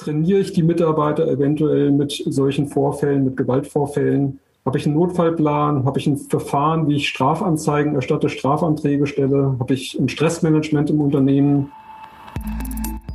trainiere 0.00 0.40
ich 0.40 0.52
die 0.52 0.62
Mitarbeiter 0.62 1.28
eventuell 1.28 1.90
mit 1.90 2.22
solchen 2.26 2.68
Vorfällen, 2.68 3.24
mit 3.24 3.36
Gewaltvorfällen? 3.36 4.40
Habe 4.64 4.78
ich 4.78 4.86
einen 4.86 4.94
Notfallplan? 4.94 5.84
Habe 5.84 5.98
ich 5.98 6.06
ein 6.06 6.16
Verfahren, 6.16 6.88
wie 6.88 6.96
ich 6.96 7.08
Strafanzeigen 7.08 7.94
erstatte, 7.94 8.30
Strafanträge 8.30 9.06
stelle? 9.06 9.56
Habe 9.58 9.74
ich 9.74 9.98
ein 9.98 10.08
Stressmanagement 10.08 10.88
im 10.88 11.00
Unternehmen? 11.02 11.70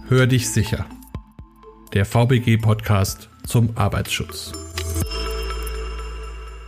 Hör 0.08 0.28
dich 0.28 0.50
sicher. 0.50 0.86
Der 1.94 2.06
VBG-Podcast 2.06 3.30
zum 3.48 3.70
Arbeitsschutz. 3.76 4.52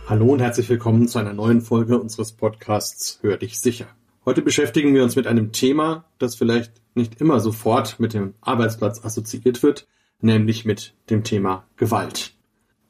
Hallo 0.08 0.32
und 0.32 0.40
herzlich 0.40 0.68
willkommen 0.68 1.06
zu 1.06 1.18
einer 1.20 1.34
neuen 1.34 1.60
Folge 1.60 1.98
unseres 1.98 2.32
Podcasts 2.32 3.20
Hör 3.22 3.36
dich 3.36 3.60
sicher. 3.60 3.86
Heute 4.24 4.42
beschäftigen 4.42 4.94
wir 4.94 5.04
uns 5.04 5.14
mit 5.14 5.28
einem 5.28 5.52
Thema, 5.52 6.04
das 6.18 6.34
vielleicht 6.34 6.72
nicht 6.94 7.20
immer 7.20 7.38
sofort 7.38 8.00
mit 8.00 8.14
dem 8.14 8.34
Arbeitsplatz 8.40 9.04
assoziiert 9.04 9.62
wird, 9.62 9.86
nämlich 10.20 10.64
mit 10.64 10.94
dem 11.10 11.24
Thema 11.24 11.66
Gewalt. 11.76 12.34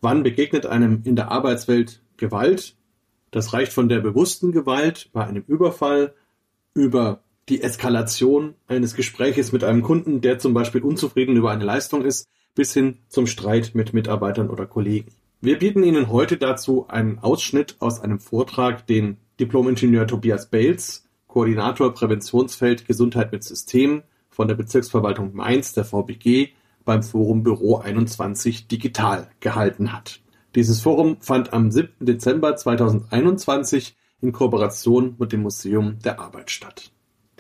Wann 0.00 0.22
begegnet 0.22 0.66
einem 0.66 1.02
in 1.04 1.16
der 1.16 1.30
Arbeitswelt 1.30 2.02
Gewalt? 2.16 2.76
Das 3.30 3.52
reicht 3.52 3.72
von 3.72 3.88
der 3.88 4.00
bewussten 4.00 4.52
Gewalt 4.52 5.10
bei 5.12 5.26
einem 5.26 5.44
Überfall 5.46 6.14
über 6.74 7.22
die 7.48 7.62
Eskalation 7.62 8.54
eines 8.66 8.94
Gespräches 8.94 9.52
mit 9.52 9.64
einem 9.64 9.82
Kunden, 9.82 10.20
der 10.20 10.38
zum 10.38 10.54
Beispiel 10.54 10.82
unzufrieden 10.82 11.36
über 11.36 11.50
eine 11.50 11.64
Leistung 11.64 12.04
ist, 12.04 12.28
bis 12.54 12.72
hin 12.74 12.98
zum 13.08 13.26
Streit 13.26 13.74
mit 13.74 13.94
Mitarbeitern 13.94 14.50
oder 14.50 14.66
Kollegen. 14.66 15.12
Wir 15.40 15.58
bieten 15.58 15.82
Ihnen 15.82 16.08
heute 16.08 16.36
dazu 16.36 16.86
einen 16.88 17.20
Ausschnitt 17.20 17.76
aus 17.78 18.00
einem 18.00 18.18
Vortrag, 18.18 18.86
den 18.86 19.18
Diplom-Ingenieur 19.38 20.06
Tobias 20.06 20.50
Bales, 20.50 21.06
Koordinator 21.28 21.94
Präventionsfeld 21.94 22.86
Gesundheit 22.86 23.30
mit 23.30 23.44
System 23.44 24.02
von 24.28 24.48
der 24.48 24.56
Bezirksverwaltung 24.56 25.34
Mainz 25.34 25.72
der 25.74 25.84
VBG 25.84 26.50
beim 26.88 27.02
Forum 27.02 27.42
Büro 27.42 27.76
21 27.76 28.66
Digital 28.66 29.28
gehalten 29.40 29.92
hat. 29.92 30.20
Dieses 30.54 30.80
Forum 30.80 31.18
fand 31.20 31.52
am 31.52 31.70
7. 31.70 31.90
Dezember 32.00 32.56
2021 32.56 33.94
in 34.22 34.32
Kooperation 34.32 35.14
mit 35.18 35.32
dem 35.32 35.42
Museum 35.42 35.98
der 36.02 36.18
Arbeit 36.18 36.50
statt. 36.50 36.90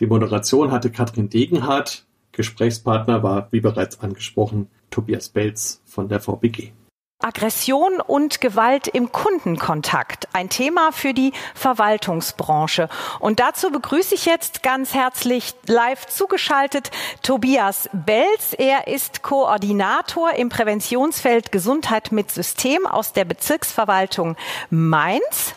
Die 0.00 0.06
Moderation 0.06 0.70
hatte 0.70 0.90
Katrin 0.90 1.30
Degenhardt, 1.30 2.04
Gesprächspartner 2.32 3.22
war, 3.22 3.48
wie 3.50 3.60
bereits 3.60 4.00
angesprochen, 4.00 4.68
Tobias 4.90 5.30
Belz 5.30 5.80
von 5.86 6.10
der 6.10 6.20
VBG. 6.20 6.72
Aggression 7.20 8.00
und 8.00 8.40
Gewalt 8.40 8.86
im 8.86 9.10
Kundenkontakt, 9.10 10.28
ein 10.34 10.48
Thema 10.48 10.92
für 10.92 11.12
die 11.12 11.32
Verwaltungsbranche. 11.52 12.88
Und 13.18 13.40
dazu 13.40 13.72
begrüße 13.72 14.14
ich 14.14 14.24
jetzt 14.24 14.62
ganz 14.62 14.94
herzlich 14.94 15.54
live 15.66 16.06
zugeschaltet 16.06 16.92
Tobias 17.22 17.90
Belz. 17.92 18.54
Er 18.56 18.86
ist 18.86 19.24
Koordinator 19.24 20.34
im 20.34 20.48
Präventionsfeld 20.48 21.50
Gesundheit 21.50 22.12
mit 22.12 22.30
System 22.30 22.86
aus 22.86 23.12
der 23.12 23.24
Bezirksverwaltung 23.24 24.36
Mainz. 24.70 25.54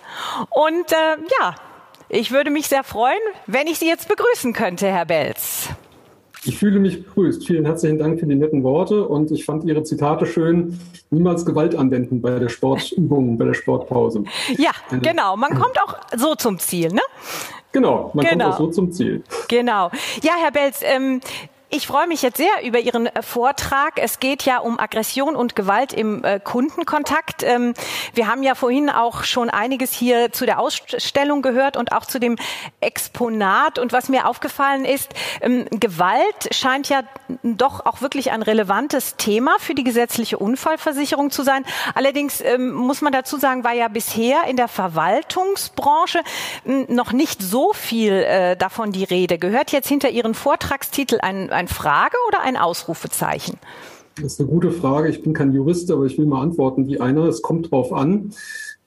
Und 0.50 0.92
äh, 0.92 1.18
ja, 1.42 1.56
ich 2.10 2.32
würde 2.32 2.50
mich 2.50 2.70
sehr 2.70 2.84
freuen, 2.84 3.22
wenn 3.46 3.68
ich 3.68 3.78
Sie 3.78 3.88
jetzt 3.88 4.08
begrüßen 4.08 4.54
könnte, 4.54 4.88
Herr 4.88 5.06
Belz. 5.06 5.70
Ich 6.44 6.58
fühle 6.58 6.80
mich 6.80 7.04
begrüßt. 7.04 7.46
Vielen 7.46 7.66
herzlichen 7.66 8.00
Dank 8.00 8.20
für 8.20 8.26
die 8.26 8.34
netten 8.34 8.64
Worte 8.64 9.08
und 9.08 9.30
ich 9.30 9.46
fand 9.46 9.64
Ihre 9.64 9.84
Zitate 9.84 10.26
schön. 10.26 10.80
Niemals 11.12 11.46
Gewalt 11.46 11.76
anwenden 11.76 12.20
bei 12.20 12.40
der 12.40 12.50
Sportübung, 12.50 13.38
bei 13.38 13.46
der 13.46 13.54
Sportpause. 13.54 14.24
Ja, 14.58 14.72
genau. 15.02 15.38
Man 15.38 15.52
kommt 15.52 15.80
auch 15.80 15.98
so 16.18 16.34
zum 16.34 16.58
Ziel, 16.58 16.92
ne? 16.92 17.02
Genau, 17.72 18.10
man 18.16 18.26
genau. 18.26 18.46
kommt 18.46 18.54
auch 18.54 18.58
so 18.58 18.72
zum 18.72 18.92
Ziel. 18.92 19.24
Genau. 19.50 19.92
Ja, 20.24 20.34
Herr 20.42 20.52
Belz, 20.52 20.82
ähm, 20.84 21.22
ich 21.74 21.88
freue 21.88 22.06
mich 22.06 22.22
jetzt 22.22 22.36
sehr 22.36 22.52
über 22.66 22.80
Ihren 22.80 23.08
äh, 23.08 23.24
Vortrag. 23.24 23.94
Es 23.96 24.20
geht 24.20 24.44
ja 24.44 24.60
um 24.60 24.78
Aggression 24.78 25.38
und 25.38 25.56
Gewalt 25.56 25.94
im 25.94 26.22
äh, 26.24 26.40
Kundenkontakt. 26.40 27.44
Ähm, 27.44 27.74
wir 28.14 28.28
haben 28.28 28.44
ja 28.44 28.56
vorhin 28.56 28.90
auch 28.90 29.24
schon 29.24 29.50
einiges 29.50 29.94
hier 29.94 30.34
zu 30.34 30.46
der 30.46 30.60
Ausstellung 30.60 31.42
gehört 31.42 31.78
und 31.78 31.94
auch 31.94 32.06
zu 32.06 32.20
dem 32.20 32.36
Exponat. 32.82 33.80
Und 33.80 33.94
was 33.94 34.10
mir 34.10 34.28
aufgefallen 34.28 34.84
ist, 34.84 35.14
ähm, 35.40 35.66
Gewalt 35.72 36.54
scheint 36.54 36.90
ja 36.90 37.04
doch 37.44 37.86
auch 37.86 38.02
wirklich 38.02 38.32
ein 38.32 38.42
relevantes 38.42 39.16
Thema 39.16 39.56
für 39.58 39.74
die 39.74 39.86
gesetzliche 39.86 40.38
Unfallversicherung 40.38 41.32
zu 41.32 41.42
sein. 41.42 41.64
Allerdings 41.96 42.42
ähm, 42.42 42.74
muss 42.74 43.00
man 43.00 43.14
dazu 43.14 43.38
sagen, 43.38 43.64
war 43.64 43.74
ja 43.74 43.88
bisher 43.88 44.44
in 44.50 44.58
der 44.58 44.68
Verwaltungsbranche 44.68 46.20
noch 46.66 47.14
nicht 47.14 47.42
so 47.42 47.72
viel 47.72 48.12
äh, 48.12 48.58
davon 48.58 48.92
die 48.92 49.06
Rede. 49.06 49.38
Gehört 49.38 49.72
jetzt 49.72 49.88
hinter 49.88 50.10
Ihren 50.10 50.34
Vortragstitel 50.34 51.20
ein, 51.22 51.50
ein 51.50 51.61
ein 51.62 51.68
Frage 51.68 52.18
oder 52.28 52.42
ein 52.42 52.58
Ausrufezeichen? 52.58 53.58
Das 54.16 54.34
ist 54.34 54.40
eine 54.40 54.50
gute 54.50 54.72
Frage. 54.72 55.10
Ich 55.10 55.22
bin 55.22 55.34
kein 55.34 55.54
Jurist, 55.54 55.90
aber 55.92 56.06
ich 56.06 56.18
will 56.18 56.26
mal 56.26 56.42
antworten 56.42 56.88
wie 56.88 57.00
einer. 57.00 57.26
Es 57.26 57.42
kommt 57.42 57.72
drauf 57.72 57.94
an. 57.94 58.34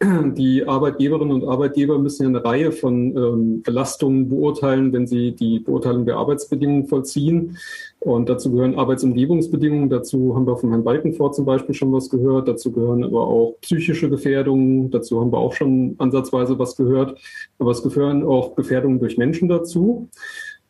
Die 0.03 0.67
Arbeitgeberinnen 0.67 1.33
und 1.33 1.49
Arbeitgeber 1.49 1.99
müssen 1.99 2.25
ja 2.25 2.29
eine 2.29 2.45
Reihe 2.45 2.73
von 2.73 3.17
ähm, 3.17 3.63
Belastungen 3.63 4.29
beurteilen, 4.29 4.93
wenn 4.93 5.07
sie 5.07 5.33
die 5.33 5.61
Beurteilung 5.61 6.05
der 6.05 6.17
Arbeitsbedingungen 6.17 6.89
vollziehen. 6.89 7.57
Und 8.01 8.29
dazu 8.29 8.51
gehören 8.51 8.75
Arbeitsumgebungsbedingungen. 8.75 9.89
Dazu 9.89 10.35
haben 10.35 10.47
wir 10.47 10.57
von 10.57 10.71
Herrn 10.71 10.85
Balkenfort 10.85 11.35
zum 11.35 11.47
Beispiel 11.47 11.75
schon 11.75 11.93
was 11.93 12.11
gehört. 12.11 12.49
Dazu 12.49 12.73
gehören 12.73 13.05
aber 13.05 13.27
auch 13.27 13.55
psychische 13.63 14.11
Gefährdungen. 14.11 14.91
Dazu 14.91 15.21
haben 15.21 15.33
wir 15.33 15.39
auch 15.39 15.55
schon 15.55 15.95
ansatzweise 15.99 16.59
was 16.59 16.77
gehört. 16.77 17.19
Aber 17.59 17.71
es 17.71 17.83
gehören 17.83 18.25
auch 18.25 18.57
Gefährdungen 18.57 18.99
durch 18.99 19.17
Menschen 19.17 19.49
dazu. 19.49 20.09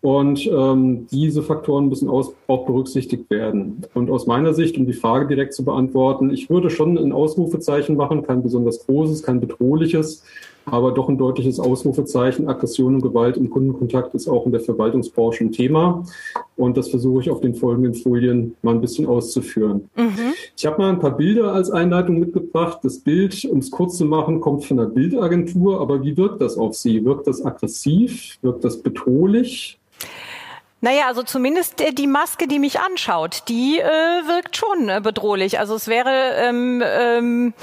Und 0.05 0.47
ähm, 0.49 1.07
diese 1.11 1.43
Faktoren 1.43 1.89
müssen 1.89 2.11
aus, 2.11 2.35
auch 2.47 2.67
berücksichtigt 2.67 3.31
werden. 3.31 3.87
Und 3.95 4.11
aus 4.11 4.27
meiner 4.27 4.53
Sicht, 4.53 4.77
um 4.77 4.85
die 4.85 4.93
Frage 4.93 5.27
direkt 5.27 5.55
zu 5.55 5.65
beantworten, 5.65 6.29
ich 6.29 6.51
würde 6.51 6.69
schon 6.69 6.99
ein 6.99 7.11
Ausrufezeichen 7.11 7.97
machen, 7.97 8.23
kein 8.23 8.43
besonders 8.43 8.85
großes, 8.85 9.23
kein 9.23 9.41
bedrohliches, 9.41 10.23
aber 10.67 10.93
doch 10.93 11.09
ein 11.09 11.17
deutliches 11.17 11.59
Ausrufezeichen. 11.59 12.49
Aggression 12.49 12.97
und 12.97 13.01
Gewalt 13.01 13.39
im 13.39 13.49
Kundenkontakt 13.49 14.15
ist 14.15 14.29
auch 14.29 14.45
in 14.45 14.53
der 14.53 14.61
Verwaltungsbranche 14.61 15.43
ein 15.43 15.53
Thema. 15.53 16.05
Und 16.59 16.77
das 16.77 16.91
versuche 16.91 17.23
ich 17.23 17.31
auf 17.31 17.41
den 17.41 17.55
folgenden 17.55 17.95
Folien 17.95 18.57
mal 18.61 18.75
ein 18.75 18.83
bisschen 18.83 19.07
auszuführen. 19.07 19.89
Mhm. 19.97 20.35
Ich 20.55 20.67
habe 20.67 20.83
mal 20.83 20.91
ein 20.91 20.99
paar 20.99 21.17
Bilder 21.17 21.55
als 21.55 21.71
Einleitung 21.71 22.21
mitgebracht. 22.21 22.81
Das 22.83 22.99
Bild, 22.99 23.43
um 23.47 23.61
es 23.61 23.71
kurz 23.71 23.97
zu 23.97 24.05
machen, 24.05 24.43
kommt 24.43 24.67
von 24.67 24.79
einer 24.79 24.89
Bildagentur. 24.91 25.81
Aber 25.81 26.05
wie 26.05 26.15
wirkt 26.15 26.43
das 26.43 26.59
auf 26.59 26.75
Sie? 26.75 27.03
Wirkt 27.07 27.27
das 27.27 27.43
aggressiv? 27.43 28.37
Wirkt 28.43 28.65
das 28.65 28.83
bedrohlich? 28.83 29.79
Naja, 30.81 31.07
also 31.07 31.23
zumindest 31.23 31.81
äh, 31.81 31.93
die 31.93 32.07
Maske, 32.07 32.47
die 32.47 32.59
mich 32.59 32.79
anschaut, 32.79 33.45
die 33.49 33.79
äh, 33.79 33.87
wirkt 33.87 34.57
schon 34.57 34.91
äh, 34.91 35.01
bedrohlich. 35.03 35.59
Also 35.59 35.75
es 35.75 35.89
wäre 35.89 36.35
ähm, 36.37 36.83
ähm, 36.85 37.55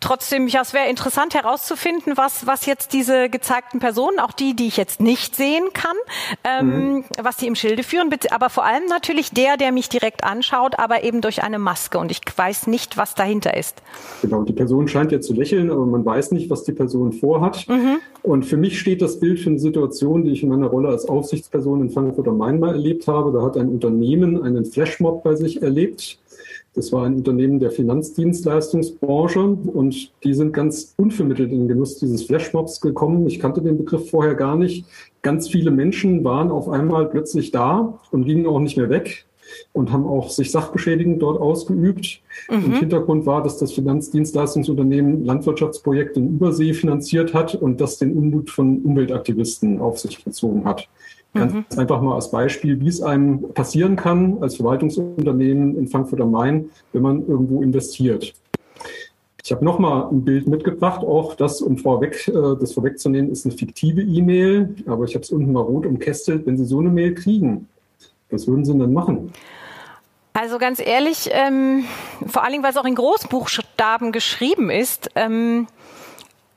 Trotzdem, 0.00 0.48
ja, 0.48 0.60
es 0.62 0.74
wäre 0.74 0.88
interessant 0.88 1.34
herauszufinden, 1.34 2.16
was, 2.16 2.46
was 2.46 2.66
jetzt 2.66 2.92
diese 2.92 3.28
gezeigten 3.28 3.78
Personen, 3.78 4.18
auch 4.18 4.32
die, 4.32 4.54
die 4.54 4.66
ich 4.66 4.76
jetzt 4.76 5.00
nicht 5.00 5.36
sehen 5.36 5.64
kann, 5.72 5.96
ähm, 6.44 6.68
mhm. 6.68 7.04
was 7.22 7.36
die 7.36 7.46
im 7.46 7.54
Schilde 7.54 7.82
führen, 7.82 8.10
aber 8.30 8.50
vor 8.50 8.64
allem 8.64 8.86
natürlich 8.86 9.30
der, 9.30 9.56
der 9.56 9.72
mich 9.72 9.88
direkt 9.88 10.24
anschaut, 10.24 10.78
aber 10.78 11.04
eben 11.04 11.20
durch 11.20 11.42
eine 11.42 11.58
Maske 11.58 11.98
und 11.98 12.10
ich 12.10 12.20
weiß 12.36 12.66
nicht, 12.66 12.96
was 12.96 13.14
dahinter 13.14 13.56
ist. 13.56 13.82
Genau, 14.22 14.42
die 14.42 14.52
Person 14.52 14.88
scheint 14.88 15.12
ja 15.12 15.20
zu 15.20 15.34
lächeln, 15.34 15.70
aber 15.70 15.86
man 15.86 16.04
weiß 16.04 16.32
nicht, 16.32 16.50
was 16.50 16.64
die 16.64 16.72
Person 16.72 17.12
vorhat. 17.12 17.66
Mhm. 17.68 18.00
Und 18.22 18.44
für 18.44 18.56
mich 18.56 18.78
steht 18.78 19.02
das 19.02 19.20
Bild 19.20 19.38
für 19.38 19.50
eine 19.50 19.58
Situation, 19.58 20.24
die 20.24 20.32
ich 20.32 20.42
in 20.42 20.48
meiner 20.48 20.66
Rolle 20.66 20.88
als 20.88 21.08
Aufsichtsperson 21.08 21.82
in 21.82 21.90
Frankfurt 21.90 22.28
am 22.28 22.38
Main 22.38 22.60
mal 22.60 22.72
erlebt 22.72 23.06
habe. 23.06 23.32
Da 23.32 23.42
hat 23.42 23.56
ein 23.56 23.68
Unternehmen 23.68 24.42
einen 24.42 24.64
Flashmob 24.64 25.22
bei 25.22 25.34
sich 25.34 25.62
erlebt 25.62 26.18
das 26.78 26.92
war 26.92 27.04
ein 27.04 27.16
Unternehmen 27.16 27.58
der 27.58 27.72
Finanzdienstleistungsbranche 27.72 29.40
und 29.40 30.12
die 30.22 30.32
sind 30.32 30.52
ganz 30.52 30.94
unvermittelt 30.96 31.50
in 31.50 31.58
den 31.58 31.68
Genuss 31.68 31.98
dieses 31.98 32.22
Flashmobs 32.22 32.80
gekommen. 32.80 33.26
Ich 33.26 33.40
kannte 33.40 33.60
den 33.60 33.78
Begriff 33.78 34.10
vorher 34.10 34.36
gar 34.36 34.56
nicht. 34.56 34.86
Ganz 35.22 35.48
viele 35.48 35.72
Menschen 35.72 36.22
waren 36.22 36.52
auf 36.52 36.68
einmal 36.68 37.06
plötzlich 37.06 37.50
da 37.50 37.98
und 38.12 38.26
gingen 38.26 38.46
auch 38.46 38.60
nicht 38.60 38.76
mehr 38.76 38.90
weg 38.90 39.26
und 39.72 39.90
haben 39.90 40.06
auch 40.06 40.30
sich 40.30 40.52
sachbeschädigend 40.52 41.20
dort 41.20 41.40
ausgeübt. 41.40 42.20
Mhm. 42.48 42.64
Und 42.64 42.78
Hintergrund 42.78 43.26
war, 43.26 43.42
dass 43.42 43.58
das 43.58 43.72
Finanzdienstleistungsunternehmen 43.72 45.24
Landwirtschaftsprojekte 45.24 46.20
in 46.20 46.36
Übersee 46.36 46.74
finanziert 46.74 47.34
hat 47.34 47.56
und 47.56 47.80
das 47.80 47.98
den 47.98 48.16
Unmut 48.16 48.50
von 48.50 48.82
Umweltaktivisten 48.82 49.80
auf 49.80 49.98
sich 49.98 50.24
gezogen 50.24 50.64
hat. 50.64 50.88
Ganz 51.34 51.52
mhm. 51.52 51.64
einfach 51.76 52.00
mal 52.00 52.14
als 52.14 52.30
Beispiel, 52.30 52.80
wie 52.80 52.88
es 52.88 53.02
einem 53.02 53.52
passieren 53.52 53.96
kann 53.96 54.38
als 54.40 54.56
Verwaltungsunternehmen 54.56 55.76
in 55.76 55.88
Frankfurt 55.88 56.20
am 56.20 56.30
Main, 56.30 56.70
wenn 56.92 57.02
man 57.02 57.26
irgendwo 57.26 57.62
investiert. 57.62 58.34
Ich 59.44 59.52
habe 59.52 59.64
nochmal 59.64 60.08
ein 60.10 60.24
Bild 60.24 60.46
mitgebracht, 60.46 61.02
auch 61.02 61.34
das, 61.34 61.62
um 61.62 61.78
vorweg, 61.78 62.28
äh, 62.28 62.32
das 62.32 62.72
vorwegzunehmen, 62.72 63.30
ist 63.30 63.46
eine 63.46 63.54
fiktive 63.54 64.02
E-Mail, 64.02 64.74
aber 64.86 65.04
ich 65.04 65.14
habe 65.14 65.22
es 65.22 65.30
unten 65.30 65.52
mal 65.52 65.60
rot 65.60 65.86
umkästelt. 65.86 66.44
Wenn 66.46 66.58
Sie 66.58 66.66
so 66.66 66.80
eine 66.80 66.90
Mail 66.90 67.14
kriegen, 67.14 67.68
was 68.30 68.46
würden 68.46 68.64
Sie 68.64 68.76
denn 68.76 68.92
machen? 68.92 69.32
Also 70.34 70.58
ganz 70.58 70.80
ehrlich, 70.80 71.30
ähm, 71.32 71.84
vor 72.26 72.42
allen 72.42 72.52
Dingen, 72.52 72.62
weil 72.62 72.72
es 72.72 72.76
auch 72.76 72.84
in 72.84 72.94
Großbuchstaben 72.94 74.12
geschrieben 74.12 74.70
ist, 74.70 75.10
ähm, 75.14 75.66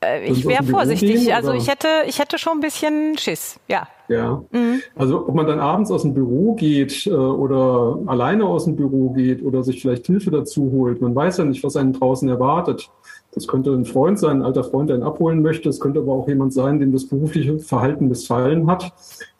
Äh, 0.03 0.29
ich 0.29 0.45
wäre 0.47 0.63
vorsichtig. 0.63 1.25
Gehen, 1.25 1.33
also 1.33 1.53
ich 1.53 1.67
hätte, 1.67 1.87
ich 2.07 2.19
hätte 2.19 2.37
schon 2.37 2.53
ein 2.53 2.59
bisschen 2.59 3.17
Schiss, 3.17 3.59
ja. 3.67 3.87
Ja. 4.07 4.43
Mhm. 4.51 4.81
Also 4.95 5.27
ob 5.27 5.35
man 5.35 5.47
dann 5.47 5.59
abends 5.59 5.91
aus 5.91 6.01
dem 6.01 6.13
Büro 6.13 6.53
geht 6.55 7.07
äh, 7.07 7.11
oder 7.11 7.99
alleine 8.07 8.45
aus 8.45 8.65
dem 8.65 8.75
Büro 8.75 9.11
geht 9.11 9.43
oder 9.43 9.63
sich 9.63 9.81
vielleicht 9.81 10.07
Hilfe 10.07 10.31
dazu 10.31 10.71
holt, 10.71 11.01
man 11.01 11.15
weiß 11.15 11.37
ja 11.37 11.45
nicht, 11.45 11.63
was 11.63 11.75
einen 11.75 11.93
draußen 11.93 12.27
erwartet. 12.27 12.89
Das 13.33 13.47
könnte 13.47 13.71
ein 13.71 13.85
Freund 13.85 14.19
sein, 14.19 14.39
ein 14.39 14.43
alter 14.43 14.65
Freund, 14.65 14.89
der 14.89 14.97
ihn 14.97 15.03
abholen 15.03 15.41
möchte. 15.41 15.69
Es 15.69 15.79
könnte 15.79 16.01
aber 16.01 16.11
auch 16.11 16.27
jemand 16.27 16.51
sein, 16.51 16.79
dem 16.79 16.91
das 16.91 17.05
berufliche 17.05 17.59
Verhalten 17.59 18.09
missfallen 18.09 18.69
hat 18.69 18.91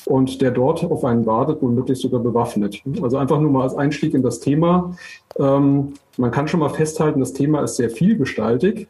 und 0.05 0.41
der 0.41 0.51
dort 0.51 0.85
auf 0.85 1.03
einen 1.03 1.25
wartet, 1.25 1.61
womöglich 1.61 1.99
sogar 1.99 2.21
bewaffnet. 2.21 2.81
Also 3.01 3.17
einfach 3.17 3.41
nur 3.41 3.51
mal 3.51 3.63
als 3.63 3.75
Einstieg 3.75 4.13
in 4.13 4.23
das 4.23 4.39
Thema. 4.39 4.95
Ähm, 5.37 5.95
man 6.17 6.31
kann 6.31 6.47
schon 6.47 6.61
mal 6.61 6.69
festhalten, 6.69 7.19
das 7.19 7.33
Thema 7.33 7.61
ist 7.61 7.75
sehr 7.75 7.89
vielgestaltig. 7.89 8.87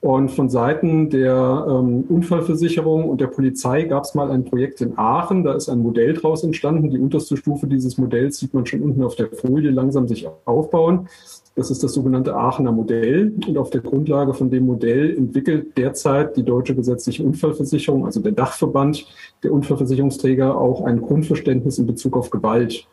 Und 0.00 0.30
von 0.30 0.50
Seiten 0.50 1.08
der 1.08 1.66
ähm, 1.68 2.04
Unfallversicherung 2.08 3.08
und 3.08 3.20
der 3.20 3.28
Polizei 3.28 3.84
gab 3.84 4.04
es 4.04 4.14
mal 4.14 4.30
ein 4.30 4.44
Projekt 4.44 4.80
in 4.80 4.96
Aachen. 4.96 5.42
Da 5.42 5.54
ist 5.54 5.68
ein 5.68 5.78
Modell 5.78 6.12
draus 6.12 6.44
entstanden. 6.44 6.90
Die 6.90 6.98
unterste 6.98 7.36
Stufe 7.36 7.66
dieses 7.66 7.96
Modells 7.96 8.38
sieht 8.38 8.52
man 8.52 8.66
schon 8.66 8.82
unten 8.82 9.02
auf 9.02 9.16
der 9.16 9.28
Folie 9.28 9.70
langsam 9.70 10.06
sich 10.06 10.28
aufbauen. 10.44 11.08
Das 11.54 11.70
ist 11.70 11.82
das 11.82 11.94
sogenannte 11.94 12.36
Aachener 12.36 12.72
Modell. 12.72 13.32
Und 13.48 13.56
auf 13.56 13.70
der 13.70 13.80
Grundlage 13.80 14.34
von 14.34 14.50
dem 14.50 14.66
Modell 14.66 15.16
entwickelt 15.16 15.76
derzeit 15.78 16.36
die 16.36 16.42
Deutsche 16.42 16.74
Gesetzliche 16.74 17.24
Unfallversicherung, 17.24 18.04
also 18.04 18.20
der 18.20 18.32
Dachverband 18.32 19.06
der 19.42 19.52
Unfallversicherungsträger, 19.52 20.56
auch 20.56 20.84
ein 20.84 21.00
Grundverständnis 21.00 21.78
in 21.78 21.86
Bezug 21.86 22.16
auf 22.16 22.28
Gewalt. 22.28 22.86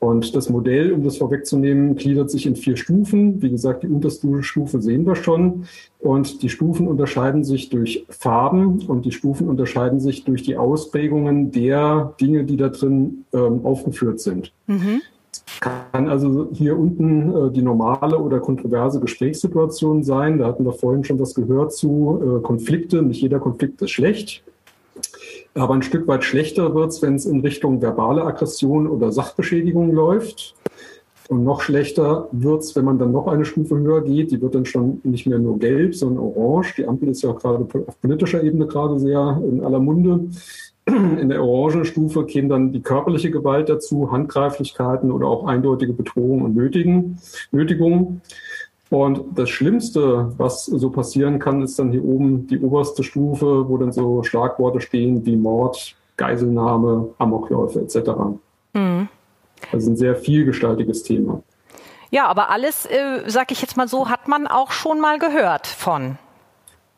Und 0.00 0.34
das 0.36 0.48
Modell, 0.48 0.92
um 0.92 1.02
das 1.02 1.16
vorwegzunehmen, 1.16 1.96
gliedert 1.96 2.30
sich 2.30 2.46
in 2.46 2.54
vier 2.54 2.76
Stufen. 2.76 3.42
Wie 3.42 3.50
gesagt, 3.50 3.82
die 3.82 3.88
unterste 3.88 4.42
Stufe 4.42 4.80
sehen 4.80 5.04
wir 5.06 5.16
schon. 5.16 5.64
Und 5.98 6.42
die 6.42 6.48
Stufen 6.48 6.86
unterscheiden 6.86 7.42
sich 7.42 7.68
durch 7.70 8.06
Farben 8.08 8.82
und 8.86 9.04
die 9.04 9.12
Stufen 9.12 9.48
unterscheiden 9.48 9.98
sich 9.98 10.24
durch 10.24 10.42
die 10.42 10.56
Ausprägungen 10.56 11.50
der 11.50 12.14
Dinge, 12.20 12.44
die 12.44 12.56
da 12.56 12.68
drin 12.68 13.24
ähm, 13.32 13.64
aufgeführt 13.64 14.20
sind. 14.20 14.52
Mhm. 14.66 15.02
Kann 15.60 16.08
also 16.08 16.48
hier 16.52 16.78
unten 16.78 17.34
äh, 17.34 17.50
die 17.50 17.62
normale 17.62 18.18
oder 18.18 18.38
kontroverse 18.38 19.00
Gesprächssituation 19.00 20.04
sein. 20.04 20.38
Da 20.38 20.46
hatten 20.46 20.64
wir 20.64 20.72
vorhin 20.72 21.02
schon 21.02 21.18
was 21.18 21.34
gehört 21.34 21.72
zu 21.72 22.38
äh, 22.38 22.42
Konflikte. 22.42 23.02
Nicht 23.02 23.20
jeder 23.20 23.40
Konflikt 23.40 23.82
ist 23.82 23.90
schlecht. 23.90 24.44
Aber 25.58 25.74
ein 25.74 25.82
Stück 25.82 26.06
weit 26.06 26.22
schlechter 26.22 26.74
wird 26.74 26.90
es, 26.90 27.02
wenn 27.02 27.16
es 27.16 27.26
in 27.26 27.40
Richtung 27.40 27.82
verbale 27.82 28.22
Aggression 28.22 28.86
oder 28.86 29.10
Sachbeschädigung 29.10 29.92
läuft. 29.92 30.54
Und 31.28 31.44
noch 31.44 31.60
schlechter 31.60 32.28
wird 32.32 32.62
es, 32.62 32.76
wenn 32.76 32.84
man 32.84 32.98
dann 32.98 33.12
noch 33.12 33.26
eine 33.26 33.44
Stufe 33.44 33.76
höher 33.76 34.02
geht. 34.02 34.30
Die 34.30 34.40
wird 34.40 34.54
dann 34.54 34.64
schon 34.64 35.00
nicht 35.02 35.26
mehr 35.26 35.38
nur 35.38 35.58
gelb, 35.58 35.94
sondern 35.94 36.24
orange. 36.24 36.76
Die 36.76 36.86
Ampel 36.86 37.08
ist 37.08 37.22
ja 37.22 37.32
gerade 37.32 37.66
auf 37.86 38.00
politischer 38.00 38.42
Ebene 38.42 38.66
gerade 38.66 38.98
sehr 38.98 39.42
in 39.44 39.62
aller 39.62 39.80
Munde. 39.80 40.28
In 40.86 41.28
der 41.28 41.44
orangen 41.44 41.84
Stufe 41.84 42.24
käme 42.24 42.48
dann 42.48 42.72
die 42.72 42.80
körperliche 42.80 43.30
Gewalt 43.30 43.68
dazu, 43.68 44.10
Handgreiflichkeiten 44.10 45.10
oder 45.10 45.26
auch 45.26 45.46
eindeutige 45.46 45.92
Bedrohung 45.92 46.42
und 46.42 46.56
Nötigen, 46.56 47.18
Nötigungen. 47.50 48.22
Und 48.90 49.38
das 49.38 49.50
Schlimmste, 49.50 50.32
was 50.38 50.64
so 50.64 50.90
passieren 50.90 51.38
kann, 51.38 51.62
ist 51.62 51.78
dann 51.78 51.90
hier 51.90 52.04
oben 52.04 52.46
die 52.46 52.58
oberste 52.58 53.02
Stufe, 53.02 53.68
wo 53.68 53.76
dann 53.76 53.92
so 53.92 54.22
Schlagworte 54.22 54.80
stehen 54.80 55.26
wie 55.26 55.36
Mord, 55.36 55.94
Geiselnahme, 56.16 57.10
Amokläufe 57.18 57.80
etc. 57.80 58.10
Mhm. 58.72 59.08
Also 59.72 59.90
ein 59.90 59.96
sehr 59.96 60.16
vielgestaltiges 60.16 61.02
Thema. 61.02 61.42
Ja, 62.10 62.26
aber 62.26 62.48
alles, 62.48 62.86
äh, 62.86 63.24
sag 63.26 63.52
ich 63.52 63.60
jetzt 63.60 63.76
mal 63.76 63.88
so, 63.88 64.08
hat 64.08 64.28
man 64.28 64.46
auch 64.46 64.70
schon 64.70 65.00
mal 65.00 65.18
gehört 65.18 65.66
von. 65.66 66.16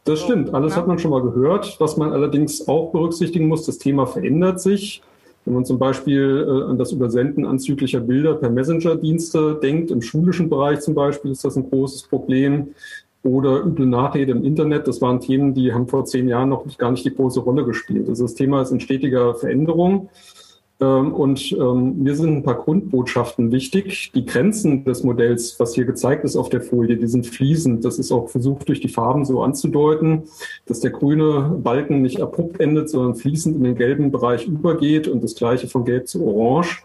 Das 0.04 0.20
stimmt, 0.20 0.54
alles 0.54 0.74
ja. 0.74 0.78
hat 0.78 0.86
man 0.86 0.98
schon 0.98 1.10
mal 1.10 1.22
gehört. 1.22 1.76
Was 1.80 1.96
man 1.96 2.12
allerdings 2.12 2.68
auch 2.68 2.92
berücksichtigen 2.92 3.48
muss, 3.48 3.66
das 3.66 3.78
Thema 3.78 4.06
verändert 4.06 4.60
sich. 4.60 5.02
Wenn 5.44 5.54
man 5.54 5.64
zum 5.64 5.78
Beispiel 5.78 6.46
äh, 6.46 6.70
an 6.70 6.78
das 6.78 6.92
Übersenden 6.92 7.46
anzüglicher 7.46 8.00
Bilder 8.00 8.34
per 8.34 8.50
Messenger-Dienste 8.50 9.58
denkt, 9.62 9.90
im 9.90 10.02
schulischen 10.02 10.50
Bereich 10.50 10.80
zum 10.80 10.94
Beispiel 10.94 11.30
ist 11.30 11.44
das 11.44 11.56
ein 11.56 11.68
großes 11.68 12.04
Problem. 12.04 12.68
Oder 13.22 13.60
üble 13.64 13.86
Nachrede 13.86 14.32
im 14.32 14.44
Internet, 14.44 14.88
das 14.88 15.02
waren 15.02 15.20
Themen, 15.20 15.52
die 15.52 15.74
haben 15.74 15.88
vor 15.88 16.06
zehn 16.06 16.26
Jahren 16.26 16.48
noch 16.48 16.64
gar 16.78 16.90
nicht 16.90 17.04
die 17.04 17.14
große 17.14 17.40
Rolle 17.40 17.64
gespielt. 17.64 18.08
Also 18.08 18.24
das 18.24 18.34
Thema 18.34 18.62
ist 18.62 18.70
in 18.70 18.80
stetiger 18.80 19.34
Veränderung. 19.34 20.08
Ähm, 20.80 21.12
und 21.12 21.52
ähm, 21.52 22.02
mir 22.02 22.14
sind 22.16 22.36
ein 22.36 22.42
paar 22.42 22.56
Grundbotschaften 22.56 23.52
wichtig. 23.52 24.12
Die 24.14 24.24
Grenzen 24.24 24.84
des 24.84 25.04
Modells, 25.04 25.60
was 25.60 25.74
hier 25.74 25.84
gezeigt 25.84 26.24
ist 26.24 26.36
auf 26.36 26.48
der 26.48 26.62
Folie, 26.62 26.96
die 26.96 27.06
sind 27.06 27.26
fließend. 27.26 27.84
Das 27.84 27.98
ist 27.98 28.10
auch 28.10 28.30
versucht, 28.30 28.68
durch 28.68 28.80
die 28.80 28.88
Farben 28.88 29.24
so 29.24 29.42
anzudeuten, 29.42 30.24
dass 30.66 30.80
der 30.80 30.90
grüne 30.90 31.58
Balken 31.62 32.00
nicht 32.00 32.22
abrupt 32.22 32.60
endet, 32.60 32.88
sondern 32.88 33.14
fließend 33.14 33.56
in 33.56 33.64
den 33.64 33.74
gelben 33.76 34.10
Bereich 34.10 34.46
übergeht 34.46 35.06
und 35.06 35.22
das 35.22 35.34
gleiche 35.34 35.68
von 35.68 35.84
gelb 35.84 36.08
zu 36.08 36.24
orange. 36.24 36.82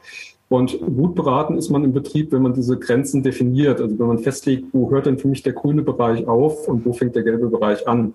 Und 0.47 0.79
gut 0.79 1.15
beraten 1.15 1.57
ist 1.57 1.69
man 1.69 1.83
im 1.83 1.93
Betrieb, 1.93 2.31
wenn 2.31 2.43
man 2.43 2.53
diese 2.53 2.77
Grenzen 2.77 3.23
definiert. 3.23 3.81
Also 3.81 3.97
wenn 3.97 4.07
man 4.07 4.19
festlegt, 4.19 4.65
wo 4.73 4.91
hört 4.91 5.07
denn 5.07 5.17
für 5.17 5.27
mich 5.27 5.41
der 5.41 5.53
grüne 5.53 5.81
Bereich 5.81 6.27
auf 6.27 6.67
und 6.67 6.85
wo 6.85 6.93
fängt 6.93 7.15
der 7.15 7.23
gelbe 7.23 7.47
Bereich 7.47 7.87
an. 7.87 8.13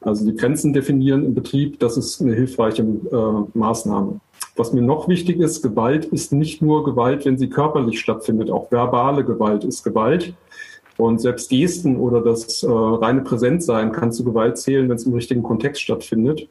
Also 0.00 0.26
die 0.26 0.34
Grenzen 0.34 0.72
definieren 0.72 1.24
im 1.24 1.34
Betrieb, 1.34 1.78
das 1.78 1.96
ist 1.96 2.20
eine 2.20 2.34
hilfreiche 2.34 2.82
äh, 2.82 3.58
Maßnahme. 3.58 4.20
Was 4.56 4.72
mir 4.72 4.82
noch 4.82 5.08
wichtig 5.08 5.40
ist, 5.40 5.62
Gewalt 5.62 6.04
ist 6.06 6.32
nicht 6.32 6.62
nur 6.62 6.84
Gewalt, 6.84 7.24
wenn 7.24 7.38
sie 7.38 7.48
körperlich 7.48 7.98
stattfindet. 7.98 8.50
Auch 8.50 8.70
verbale 8.70 9.24
Gewalt 9.24 9.64
ist 9.64 9.82
Gewalt. 9.82 10.34
Und 10.96 11.20
selbst 11.20 11.50
Gesten 11.50 11.96
oder 11.96 12.20
das 12.20 12.62
äh, 12.62 12.68
reine 12.70 13.22
Präsentsein 13.22 13.90
kann 13.90 14.12
zu 14.12 14.22
Gewalt 14.22 14.58
zählen, 14.58 14.88
wenn 14.88 14.96
es 14.96 15.06
im 15.06 15.14
richtigen 15.14 15.42
Kontext 15.42 15.82
stattfindet. 15.82 16.48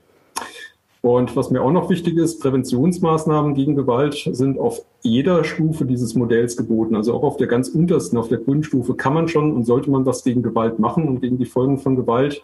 Und 1.02 1.36
was 1.36 1.50
mir 1.50 1.62
auch 1.62 1.72
noch 1.72 1.90
wichtig 1.90 2.18
ist, 2.18 2.42
Präventionsmaßnahmen 2.42 3.56
gegen 3.56 3.76
Gewalt 3.76 4.30
sind 4.32 4.58
auf 4.58 4.86
jeder 5.02 5.44
Stufe 5.44 5.86
dieses 5.86 6.16
Modells 6.16 6.56
geboten. 6.56 6.96
Also 6.96 7.14
auch 7.14 7.24
auf 7.24 7.38
der 7.38 7.48
ganz 7.48 7.70
untersten, 7.70 8.18
auf 8.18 8.30
der 8.30 8.38
Grundstufe 8.38 8.96
kann 8.96 9.14
man 9.14 9.28
schon 9.28 9.54
und 9.54 9.66
sollte 9.66 9.92
man 9.92 10.06
was 10.06 10.24
gegen 10.24 10.44
Gewalt 10.44 10.80
machen 10.80 11.08
und 11.08 11.20
gegen 11.22 11.38
die 11.38 11.46
Folgen 11.46 11.78
von 11.78 11.98
Gewalt. 11.98 12.42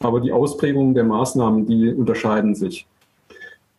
Aber 0.00 0.20
die 0.20 0.32
Ausprägungen 0.32 0.94
der 0.94 1.04
Maßnahmen, 1.04 1.66
die 1.66 1.90
unterscheiden 1.92 2.54
sich. 2.54 2.86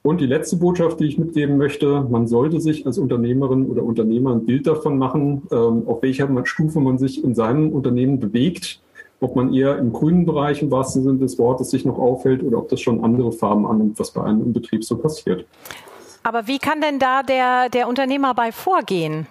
Und 0.04 0.20
die 0.20 0.26
letzte 0.26 0.58
Botschaft, 0.58 1.00
die 1.00 1.06
ich 1.06 1.18
mitgeben 1.18 1.58
möchte, 1.58 2.06
man 2.10 2.28
sollte 2.28 2.60
sich 2.60 2.86
als 2.86 2.98
Unternehmerin 2.98 3.68
oder 3.68 3.84
Unternehmer 3.84 4.34
ein 4.34 4.46
Bild 4.46 4.68
davon 4.68 4.98
machen, 4.98 5.44
ähm, 5.50 5.84
auf 5.88 6.02
welcher 6.02 6.30
Stufe 6.46 6.82
man 6.82 6.98
sich 6.98 7.24
in 7.24 7.34
seinem 7.34 7.72
Unternehmen 7.72 8.20
bewegt, 8.20 8.82
ob 9.22 9.38
man 9.38 9.54
eher 9.54 9.78
im 9.78 9.94
grünen 9.94 10.26
Bereich 10.26 10.62
im 10.62 10.72
wahrsten 10.72 11.04
Sinne 11.04 11.20
des 11.20 11.40
Wortes 11.40 11.70
sich 11.70 11.86
noch 11.86 11.98
aufhält 11.98 12.44
oder 12.44 12.58
ob 12.58 12.68
das 12.68 12.82
schon 12.82 13.02
andere 13.02 13.32
Farben 13.32 13.66
annimmt, 13.66 13.98
was 13.98 14.12
bei 14.12 14.22
einem 14.22 14.42
im 14.42 14.52
Betrieb 14.52 14.84
so 14.84 14.98
passiert. 14.98 15.46
Aber 16.22 16.48
wie 16.48 16.60
kann 16.60 16.82
denn 16.82 17.00
da 17.00 17.24
der, 17.24 17.70
der 17.70 17.88
Unternehmer 17.88 18.34
bei 18.34 18.52
vorgehen? 18.52 19.26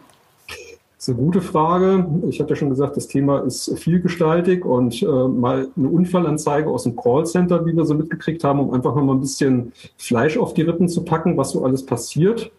Das 1.02 1.08
ist 1.08 1.14
eine 1.14 1.24
gute 1.24 1.40
Frage. 1.40 2.06
Ich 2.28 2.38
hatte 2.38 2.50
ja 2.50 2.54
schon 2.54 2.70
gesagt, 2.70 2.96
das 2.96 3.08
Thema 3.08 3.40
ist 3.40 3.76
vielgestaltig 3.76 4.64
und 4.64 5.02
äh, 5.02 5.06
mal 5.06 5.66
eine 5.76 5.88
Unfallanzeige 5.88 6.70
aus 6.70 6.84
dem 6.84 6.94
Callcenter, 6.94 7.66
wie 7.66 7.76
wir 7.76 7.84
so 7.84 7.94
mitgekriegt 7.94 8.44
haben, 8.44 8.60
um 8.60 8.72
einfach 8.72 8.94
noch 8.94 9.02
mal 9.02 9.14
ein 9.14 9.20
bisschen 9.20 9.72
Fleisch 9.98 10.38
auf 10.38 10.54
die 10.54 10.62
Rippen 10.62 10.88
zu 10.88 11.04
packen, 11.04 11.36
was 11.36 11.50
so 11.50 11.64
alles 11.64 11.84
passiert. 11.84 12.52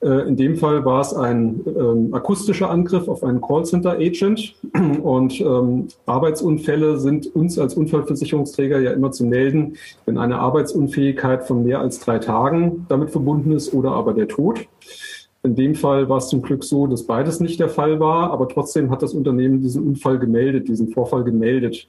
Äh, 0.00 0.26
in 0.26 0.36
dem 0.36 0.56
Fall 0.56 0.82
war 0.86 1.02
es 1.02 1.12
ein 1.12 1.60
ähm, 1.66 2.14
akustischer 2.14 2.70
Angriff 2.70 3.06
auf 3.06 3.22
einen 3.22 3.42
Callcenter-Agent 3.42 4.54
und 5.02 5.38
ähm, 5.42 5.88
Arbeitsunfälle 6.06 6.98
sind 6.98 7.36
uns 7.36 7.58
als 7.58 7.74
Unfallversicherungsträger 7.74 8.80
ja 8.80 8.92
immer 8.92 9.12
zu 9.12 9.26
melden, 9.26 9.74
wenn 10.06 10.16
eine 10.16 10.38
Arbeitsunfähigkeit 10.38 11.46
von 11.46 11.64
mehr 11.64 11.80
als 11.80 12.00
drei 12.00 12.18
Tagen 12.18 12.86
damit 12.88 13.10
verbunden 13.10 13.52
ist 13.52 13.74
oder 13.74 13.90
aber 13.90 14.14
der 14.14 14.28
Tod. 14.28 14.66
In 15.44 15.54
dem 15.54 15.74
Fall 15.74 16.08
war 16.08 16.16
es 16.16 16.28
zum 16.28 16.40
Glück 16.40 16.64
so, 16.64 16.86
dass 16.86 17.06
beides 17.06 17.38
nicht 17.38 17.60
der 17.60 17.68
Fall 17.68 18.00
war, 18.00 18.30
aber 18.30 18.48
trotzdem 18.48 18.90
hat 18.90 19.02
das 19.02 19.12
Unternehmen 19.12 19.60
diesen 19.60 19.86
Unfall 19.86 20.18
gemeldet, 20.18 20.68
diesen 20.68 20.88
Vorfall 20.88 21.22
gemeldet. 21.22 21.86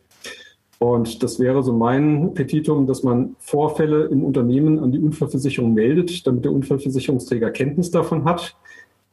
Und 0.78 1.24
das 1.24 1.40
wäre 1.40 1.64
so 1.64 1.72
mein 1.72 2.34
Petitum, 2.34 2.86
dass 2.86 3.02
man 3.02 3.38
Vorfälle 3.40 4.06
im 4.06 4.26
Unternehmen 4.26 4.78
an 4.80 4.92
die 4.92 5.00
Unfallversicherung 5.00 5.74
meldet, 5.74 6.28
damit 6.28 6.44
der 6.44 6.52
Unfallversicherungsträger 6.52 7.50
Kenntnis 7.52 7.92
davon 7.92 8.26
hat 8.26 8.58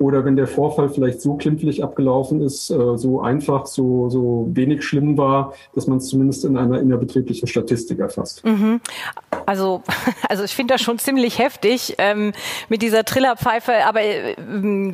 oder 0.02 0.24
wenn 0.24 0.36
der 0.36 0.46
Vorfall 0.46 0.88
vielleicht 0.88 1.20
so 1.20 1.34
klimpflich 1.34 1.82
abgelaufen 1.82 2.40
ist, 2.40 2.70
äh, 2.70 2.96
so 2.96 3.20
einfach, 3.20 3.66
so, 3.66 4.10
so 4.10 4.48
wenig 4.52 4.82
schlimm 4.82 5.16
war, 5.16 5.54
dass 5.74 5.86
man 5.86 5.98
es 5.98 6.08
zumindest 6.08 6.44
in 6.44 6.56
einer 6.56 6.80
innerbetrieblichen 6.80 7.46
Statistik 7.48 8.00
erfasst. 8.00 8.44
Mhm. 8.44 8.80
Also, 9.46 9.82
also 10.28 10.44
ich 10.44 10.54
finde 10.54 10.74
das 10.74 10.82
schon 10.82 10.98
ziemlich 10.98 11.38
heftig 11.38 11.94
ähm, 11.98 12.32
mit 12.68 12.82
dieser 12.82 13.04
Trillerpfeife. 13.04 13.72
Aber 13.86 14.02
äh, 14.02 14.34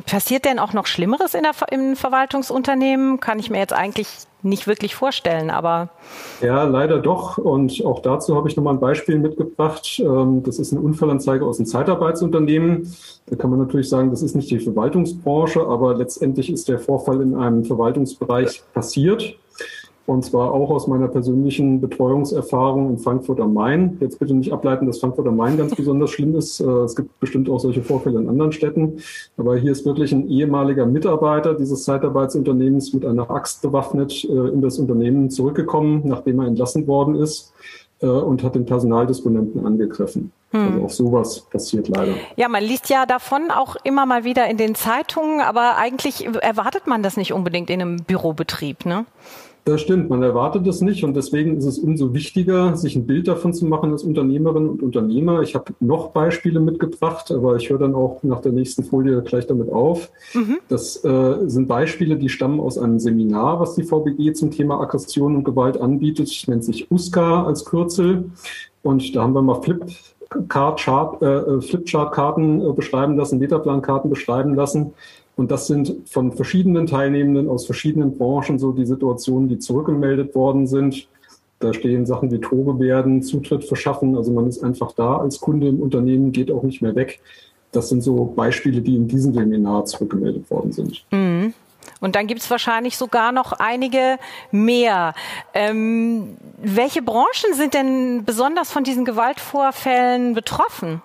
passiert 0.05 0.45
denn 0.45 0.59
auch 0.59 0.73
noch 0.73 0.85
Schlimmeres 0.85 1.33
in 1.33 1.43
der, 1.43 1.53
im 1.71 1.95
Verwaltungsunternehmen? 1.95 3.19
Kann 3.19 3.39
ich 3.39 3.49
mir 3.49 3.57
jetzt 3.57 3.73
eigentlich 3.73 4.07
nicht 4.41 4.67
wirklich 4.67 4.95
vorstellen, 4.95 5.49
aber. 5.49 5.89
Ja, 6.41 6.63
leider 6.63 6.99
doch. 6.99 7.37
Und 7.37 7.83
auch 7.85 8.01
dazu 8.01 8.35
habe 8.35 8.49
ich 8.49 8.55
nochmal 8.55 8.75
ein 8.75 8.79
Beispiel 8.79 9.19
mitgebracht. 9.19 9.99
Ähm, 9.99 10.43
das 10.43 10.59
ist 10.59 10.71
eine 10.71 10.81
Unfallanzeige 10.81 11.45
aus 11.45 11.59
einem 11.59 11.67
Zeitarbeitsunternehmen. 11.67 12.93
Da 13.27 13.35
kann 13.35 13.49
man 13.49 13.59
natürlich 13.59 13.89
sagen, 13.89 14.09
das 14.09 14.21
ist 14.21 14.35
nicht 14.35 14.49
die 14.49 14.59
Verwaltungsbranche, 14.59 15.61
aber 15.65 15.95
letztendlich 15.95 16.51
ist 16.51 16.67
der 16.67 16.79
Vorfall 16.79 17.21
in 17.21 17.35
einem 17.35 17.65
Verwaltungsbereich 17.65 18.63
passiert. 18.73 19.35
Und 20.09 20.25
zwar 20.25 20.55
auch 20.55 20.71
aus 20.71 20.87
meiner 20.87 21.07
persönlichen 21.07 21.81
Betreuungserfahrung 21.81 22.89
in 22.89 22.97
Frankfurt 22.97 23.39
am 23.39 23.53
Main. 23.53 23.97
Jetzt 23.99 24.17
bitte 24.17 24.33
nicht 24.33 24.51
ableiten, 24.51 24.87
dass 24.87 24.99
Frankfurt 24.99 25.27
am 25.27 25.37
Main 25.37 25.55
ganz 25.55 25.75
besonders 25.75 26.09
schlimm 26.09 26.35
ist. 26.35 26.59
Äh, 26.59 26.65
es 26.65 26.95
gibt 26.95 27.19
bestimmt 27.19 27.47
auch 27.47 27.59
solche 27.59 27.83
Vorfälle 27.83 28.19
in 28.19 28.27
anderen 28.27 28.51
Städten. 28.51 28.97
Aber 29.37 29.55
hier 29.55 29.71
ist 29.71 29.85
wirklich 29.85 30.11
ein 30.11 30.27
ehemaliger 30.27 30.87
Mitarbeiter 30.87 31.53
dieses 31.53 31.83
Zeitarbeitsunternehmens 31.83 32.91
mit 32.91 33.05
einer 33.05 33.29
Axt 33.29 33.61
bewaffnet 33.61 34.23
äh, 34.23 34.33
in 34.33 34.63
das 34.63 34.79
Unternehmen 34.79 35.29
zurückgekommen, 35.29 36.01
nachdem 36.05 36.39
er 36.39 36.47
entlassen 36.47 36.87
worden 36.87 37.13
ist 37.13 37.53
äh, 38.01 38.07
und 38.07 38.41
hat 38.41 38.55
den 38.55 38.65
Personaldisponenten 38.65 39.63
angegriffen. 39.63 40.31
Hm. 40.53 40.65
Also 40.65 40.85
auch 40.85 40.89
sowas 40.89 41.41
passiert 41.41 41.87
leider. 41.87 42.13
Ja, 42.35 42.49
man 42.49 42.63
liest 42.63 42.89
ja 42.89 43.05
davon 43.05 43.51
auch 43.51 43.75
immer 43.83 44.07
mal 44.07 44.23
wieder 44.23 44.47
in 44.47 44.57
den 44.57 44.73
Zeitungen, 44.73 45.39
aber 45.39 45.77
eigentlich 45.77 46.25
erwartet 46.41 46.87
man 46.87 47.03
das 47.03 47.15
nicht 47.15 47.31
unbedingt 47.31 47.69
in 47.69 47.79
einem 47.79 47.97
Bürobetrieb, 47.97 48.87
ne? 48.87 49.05
Das 49.69 49.81
stimmt, 49.81 50.09
man 50.09 50.23
erwartet 50.23 50.65
es 50.65 50.81
nicht 50.81 51.03
und 51.03 51.15
deswegen 51.15 51.55
ist 51.55 51.65
es 51.65 51.77
umso 51.77 52.15
wichtiger, 52.15 52.75
sich 52.75 52.95
ein 52.95 53.05
Bild 53.05 53.27
davon 53.27 53.53
zu 53.53 53.67
machen 53.67 53.91
als 53.91 54.01
Unternehmerin 54.01 54.67
und 54.67 54.81
Unternehmer. 54.81 55.43
Ich 55.43 55.53
habe 55.53 55.73
noch 55.79 56.09
Beispiele 56.09 56.59
mitgebracht, 56.59 57.29
aber 57.31 57.55
ich 57.55 57.69
höre 57.69 57.77
dann 57.77 57.93
auch 57.93 58.23
nach 58.23 58.41
der 58.41 58.51
nächsten 58.51 58.83
Folie 58.83 59.21
gleich 59.21 59.45
damit 59.45 59.69
auf. 59.71 60.09
Mhm. 60.33 60.57
Das 60.69 61.03
äh, 61.05 61.35
sind 61.45 61.67
Beispiele, 61.67 62.17
die 62.17 62.29
stammen 62.29 62.59
aus 62.59 62.79
einem 62.79 62.97
Seminar, 62.97 63.59
was 63.59 63.75
die 63.75 63.83
VBG 63.83 64.33
zum 64.33 64.49
Thema 64.49 64.81
Aggression 64.81 65.35
und 65.35 65.43
Gewalt 65.43 65.79
anbietet, 65.79 66.31
nennt 66.47 66.63
sich 66.63 66.89
USCA 66.89 67.43
als 67.43 67.63
Kürzel. 67.63 68.31
Und 68.81 69.15
da 69.15 69.21
haben 69.21 69.33
wir 69.33 69.43
mal 69.43 69.61
Flip 69.61 69.85
Chart, 70.47 71.21
äh, 71.21 71.61
Flipchart-Karten 71.61 72.61
äh, 72.61 72.73
beschreiben 72.73 73.17
lassen, 73.17 73.39
Metaplan-Karten 73.39 74.09
beschreiben 74.09 74.55
lassen. 74.55 74.93
Und 75.35 75.51
das 75.51 75.67
sind 75.67 75.95
von 76.09 76.33
verschiedenen 76.33 76.85
Teilnehmenden 76.85 77.47
aus 77.47 77.65
verschiedenen 77.65 78.17
Branchen 78.17 78.59
so 78.59 78.73
die 78.73 78.85
Situationen, 78.85 79.47
die 79.47 79.57
zurückgemeldet 79.57 80.35
worden 80.35 80.67
sind. 80.67 81.07
Da 81.59 81.73
stehen 81.73 82.05
Sachen 82.05 82.31
wie 82.31 82.39
Drohgebärden, 82.39 83.21
Zutritt 83.21 83.65
verschaffen. 83.65 84.15
Also 84.17 84.31
man 84.31 84.47
ist 84.47 84.63
einfach 84.63 84.91
da 84.93 85.17
als 85.17 85.39
Kunde 85.39 85.67
im 85.67 85.81
Unternehmen, 85.81 86.31
geht 86.31 86.51
auch 86.51 86.63
nicht 86.63 86.81
mehr 86.81 86.95
weg. 86.95 87.21
Das 87.71 87.89
sind 87.89 88.01
so 88.01 88.25
Beispiele, 88.25 88.81
die 88.81 88.95
in 88.95 89.07
diesem 89.07 89.33
Seminar 89.33 89.85
zurückgemeldet 89.85 90.49
worden 90.49 90.71
sind. 90.71 91.05
Mhm. 91.11 91.53
Und 91.99 92.15
dann 92.15 92.27
gibt 92.27 92.41
es 92.41 92.49
wahrscheinlich 92.49 92.97
sogar 92.97 93.31
noch 93.31 93.53
einige 93.53 94.17
mehr. 94.51 95.13
Ähm, 95.53 96.37
welche 96.57 97.01
Branchen 97.01 97.53
sind 97.53 97.73
denn 97.73 98.23
besonders 98.25 98.71
von 98.71 98.83
diesen 98.83 99.05
Gewaltvorfällen 99.05 100.33
betroffen? 100.33 101.01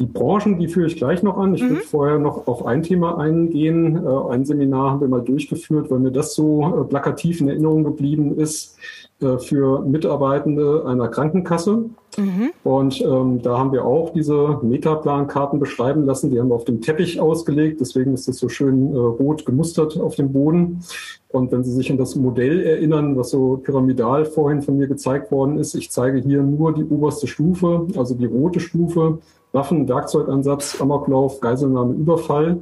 Die 0.00 0.06
Branchen, 0.06 0.58
die 0.58 0.68
führe 0.68 0.86
ich 0.86 0.96
gleich 0.96 1.22
noch 1.22 1.36
an. 1.36 1.54
Ich 1.54 1.62
mhm. 1.62 1.68
würde 1.70 1.82
vorher 1.82 2.18
noch 2.18 2.46
auf 2.46 2.64
ein 2.64 2.82
Thema 2.82 3.18
eingehen. 3.18 4.02
Äh, 4.02 4.32
ein 4.32 4.46
Seminar 4.46 4.92
haben 4.92 5.00
wir 5.02 5.08
mal 5.08 5.20
durchgeführt, 5.20 5.90
weil 5.90 5.98
mir 5.98 6.10
das 6.10 6.34
so 6.34 6.80
äh, 6.80 6.84
plakativ 6.88 7.42
in 7.42 7.48
Erinnerung 7.48 7.84
geblieben 7.84 8.38
ist 8.38 8.78
äh, 9.20 9.36
für 9.36 9.82
Mitarbeitende 9.82 10.84
einer 10.86 11.08
Krankenkasse. 11.08 11.84
Mhm. 12.20 12.50
Und 12.64 13.00
ähm, 13.00 13.40
da 13.42 13.58
haben 13.58 13.72
wir 13.72 13.84
auch 13.84 14.12
diese 14.12 14.58
Metaplan-Karten 14.62 15.58
beschreiben 15.58 16.04
lassen. 16.04 16.30
Die 16.30 16.38
haben 16.38 16.48
wir 16.48 16.54
auf 16.54 16.64
dem 16.64 16.80
Teppich 16.80 17.20
ausgelegt. 17.20 17.80
Deswegen 17.80 18.12
ist 18.12 18.28
das 18.28 18.36
so 18.36 18.48
schön 18.48 18.94
äh, 18.94 18.98
rot 18.98 19.46
gemustert 19.46 19.98
auf 19.98 20.16
dem 20.16 20.32
Boden. 20.32 20.82
Und 21.28 21.52
wenn 21.52 21.64
Sie 21.64 21.72
sich 21.72 21.90
an 21.90 21.98
das 21.98 22.16
Modell 22.16 22.60
erinnern, 22.60 23.16
was 23.16 23.30
so 23.30 23.56
pyramidal 23.56 24.24
vorhin 24.24 24.62
von 24.62 24.76
mir 24.76 24.88
gezeigt 24.88 25.30
worden 25.32 25.58
ist, 25.58 25.74
ich 25.74 25.90
zeige 25.90 26.18
hier 26.18 26.42
nur 26.42 26.74
die 26.74 26.84
oberste 26.84 27.26
Stufe, 27.26 27.86
also 27.96 28.14
die 28.14 28.26
rote 28.26 28.60
Stufe. 28.60 29.18
Waffen, 29.52 29.88
Werkzeugansatz, 29.88 30.80
Amoklauf, 30.80 31.40
Geiselnahme, 31.40 31.94
Überfall. 31.94 32.60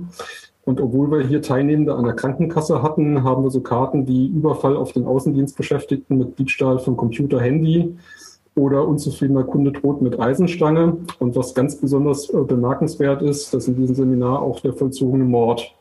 Und 0.65 0.81
obwohl 0.81 1.11
wir 1.11 1.27
hier 1.27 1.43
Teilnehmende 1.43 1.95
an 1.95 2.05
der 2.05 2.15
Krankenkasse 2.15 2.83
hatten, 2.83 3.25
haben 3.25 3.43
wir 3.43 3.51
so 3.51 3.61
Karten 3.61 4.07
wie 4.07 4.27
Überfall 4.27 4.77
auf 4.77 4.93
den 4.93 5.07
Außendienstbeschäftigten 5.07 6.17
mit 6.17 6.39
Diebstahl 6.39 6.79
von 6.79 6.97
Computer, 6.97 7.41
Handy 7.41 7.97
oder 8.59 8.87
unzufriedener 8.87 9.45
Kunde 9.45 9.73
droht 9.73 10.03
mit 10.03 10.19
Eisenstange. 10.21 10.99
Und 11.19 11.37
was 11.37 11.55
ganz 11.55 11.77
besonders 11.77 12.29
äh, 12.29 12.43
bemerkenswert 12.43 13.23
ist, 13.23 13.55
dass 13.55 13.69
in 13.69 13.77
diesem 13.77 13.95
Seminar 13.95 14.43
auch 14.43 14.61
der 14.61 14.75
vollzogene 14.75 15.25
Mord 15.25 15.73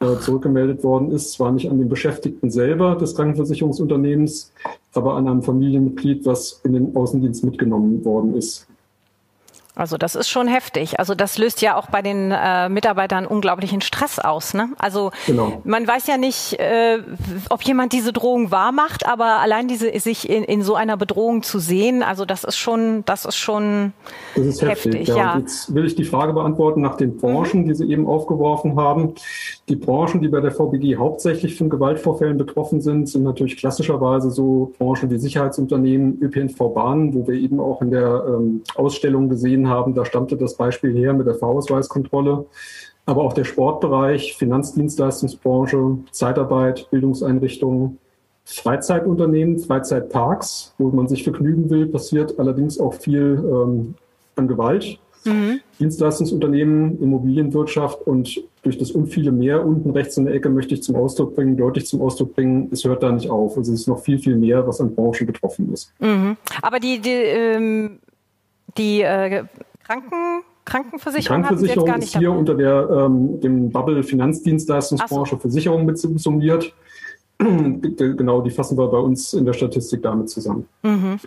äh, 0.00 0.18
zurückgemeldet 0.18 0.82
worden 0.82 1.12
ist. 1.12 1.32
Zwar 1.32 1.52
nicht 1.52 1.70
an 1.70 1.78
den 1.78 1.88
Beschäftigten 1.88 2.50
selber 2.50 2.96
des 2.96 3.14
Krankenversicherungsunternehmens, 3.14 4.52
aber 4.92 5.14
an 5.14 5.28
einem 5.28 5.42
Familienmitglied, 5.42 6.26
was 6.26 6.60
in 6.64 6.72
den 6.72 6.96
Außendienst 6.96 7.44
mitgenommen 7.44 8.04
worden 8.04 8.34
ist. 8.34 8.66
Also 9.76 9.96
das 9.96 10.14
ist 10.14 10.28
schon 10.28 10.46
heftig. 10.46 11.00
Also 11.00 11.16
das 11.16 11.36
löst 11.36 11.60
ja 11.60 11.76
auch 11.76 11.88
bei 11.88 12.00
den 12.00 12.30
äh, 12.30 12.68
Mitarbeitern 12.68 13.26
unglaublichen 13.26 13.80
Stress 13.80 14.20
aus. 14.20 14.54
Ne? 14.54 14.68
Also 14.78 15.10
genau. 15.26 15.60
man 15.64 15.86
weiß 15.86 16.06
ja 16.06 16.16
nicht, 16.16 16.60
äh, 16.60 16.98
ob 17.50 17.62
jemand 17.62 17.92
diese 17.92 18.12
Drohung 18.12 18.52
wahr 18.52 18.70
macht, 18.70 19.04
aber 19.04 19.40
allein 19.40 19.66
diese 19.66 19.98
sich 19.98 20.30
in, 20.30 20.44
in 20.44 20.62
so 20.62 20.76
einer 20.76 20.96
Bedrohung 20.96 21.42
zu 21.42 21.58
sehen, 21.58 22.04
also 22.04 22.24
das 22.24 22.44
ist 22.44 22.56
schon, 22.56 23.04
das 23.04 23.24
ist 23.24 23.36
schon 23.36 23.92
das 24.36 24.46
ist 24.46 24.62
heftig. 24.62 24.94
heftig 24.94 25.08
ja. 25.08 25.16
ja. 25.16 25.38
Jetzt 25.38 25.74
will 25.74 25.86
ich 25.86 25.96
die 25.96 26.04
Frage 26.04 26.32
beantworten 26.34 26.80
nach 26.80 26.96
den 26.96 27.16
Branchen, 27.16 27.62
mhm. 27.62 27.68
die 27.68 27.74
Sie 27.74 27.90
eben 27.90 28.06
aufgeworfen 28.06 28.76
haben. 28.76 29.14
Die 29.68 29.76
Branchen, 29.76 30.20
die 30.20 30.28
bei 30.28 30.40
der 30.40 30.52
VBG 30.52 30.96
hauptsächlich 30.96 31.56
von 31.56 31.68
Gewaltvorfällen 31.68 32.38
betroffen 32.38 32.80
sind, 32.80 33.08
sind 33.08 33.24
natürlich 33.24 33.56
klassischerweise 33.56 34.30
so 34.30 34.72
Branchen 34.78 35.10
wie 35.10 35.18
Sicherheitsunternehmen, 35.18 36.20
ÖPNV-Bahnen, 36.22 37.14
wo 37.14 37.26
wir 37.26 37.34
eben 37.34 37.58
auch 37.58 37.82
in 37.82 37.90
der 37.90 38.24
ähm, 38.28 38.62
Ausstellung 38.76 39.28
gesehen 39.28 39.63
gesehen 39.64 39.68
haben, 39.68 39.94
da 39.94 40.04
stammte 40.04 40.36
das 40.36 40.56
Beispiel 40.56 40.94
her 40.94 41.12
mit 41.12 41.26
der 41.26 41.34
Fahrausweiskontrolle. 41.34 42.46
Aber 43.06 43.22
auch 43.22 43.34
der 43.34 43.44
Sportbereich, 43.44 44.34
Finanzdienstleistungsbranche, 44.36 45.98
Zeitarbeit, 46.10 46.88
Bildungseinrichtungen, 46.90 47.98
Freizeitunternehmen, 48.46 49.58
Freizeitparks, 49.58 50.74
wo 50.78 50.88
man 50.88 51.08
sich 51.08 51.24
vergnügen 51.24 51.68
will, 51.70 51.86
passiert 51.86 52.38
allerdings 52.38 52.78
auch 52.78 52.94
viel 52.94 53.42
ähm, 53.42 53.94
an 54.36 54.48
Gewalt. 54.48 54.98
Mhm. 55.24 55.60
Dienstleistungsunternehmen, 55.80 57.00
Immobilienwirtschaft 57.00 58.06
und 58.06 58.42
durch 58.62 58.78
das 58.78 58.90
unviele 58.90 59.32
mehr 59.32 59.64
unten 59.64 59.90
rechts 59.90 60.16
in 60.16 60.26
der 60.26 60.34
Ecke 60.34 60.50
möchte 60.50 60.74
ich 60.74 60.82
zum 60.82 60.96
Ausdruck 60.96 61.34
bringen, 61.34 61.56
deutlich 61.56 61.86
zum 61.86 62.02
Ausdruck 62.02 62.34
bringen, 62.34 62.68
es 62.72 62.84
hört 62.84 63.02
da 63.02 63.10
nicht 63.10 63.30
auf. 63.30 63.56
Also 63.56 63.72
es 63.72 63.80
ist 63.80 63.86
noch 63.86 64.00
viel, 64.00 64.18
viel 64.18 64.36
mehr, 64.36 64.66
was 64.66 64.80
an 64.80 64.94
Branchen 64.94 65.26
betroffen 65.26 65.72
ist. 65.72 65.92
Mhm. 65.98 66.36
Aber 66.60 66.78
die, 66.78 66.98
die 66.98 67.10
ähm, 67.10 67.98
die 68.76 69.02
äh, 69.02 69.44
Kranken, 69.84 70.42
Krankenversicherung, 70.64 71.42
Krankenversicherung 71.42 71.86
gar 71.86 71.96
nicht 71.98 72.06
ist 72.06 72.18
hier 72.18 72.28
dabei. 72.28 72.38
unter 72.38 72.54
der, 72.54 72.90
ähm, 72.90 73.40
dem 73.40 73.70
Bubble 73.70 74.02
Finanzdienstleistungsbranche 74.02 75.36
so. 75.36 75.40
Versicherung 75.40 75.84
mit 75.84 75.98
summiert. 75.98 76.72
genau, 77.38 78.40
die 78.40 78.50
fassen 78.50 78.78
wir 78.78 78.86
bei 78.88 78.98
uns 78.98 79.34
in 79.34 79.44
der 79.44 79.52
Statistik 79.52 80.02
damit 80.02 80.30
zusammen. 80.30 80.68
Mhm. 80.82 81.18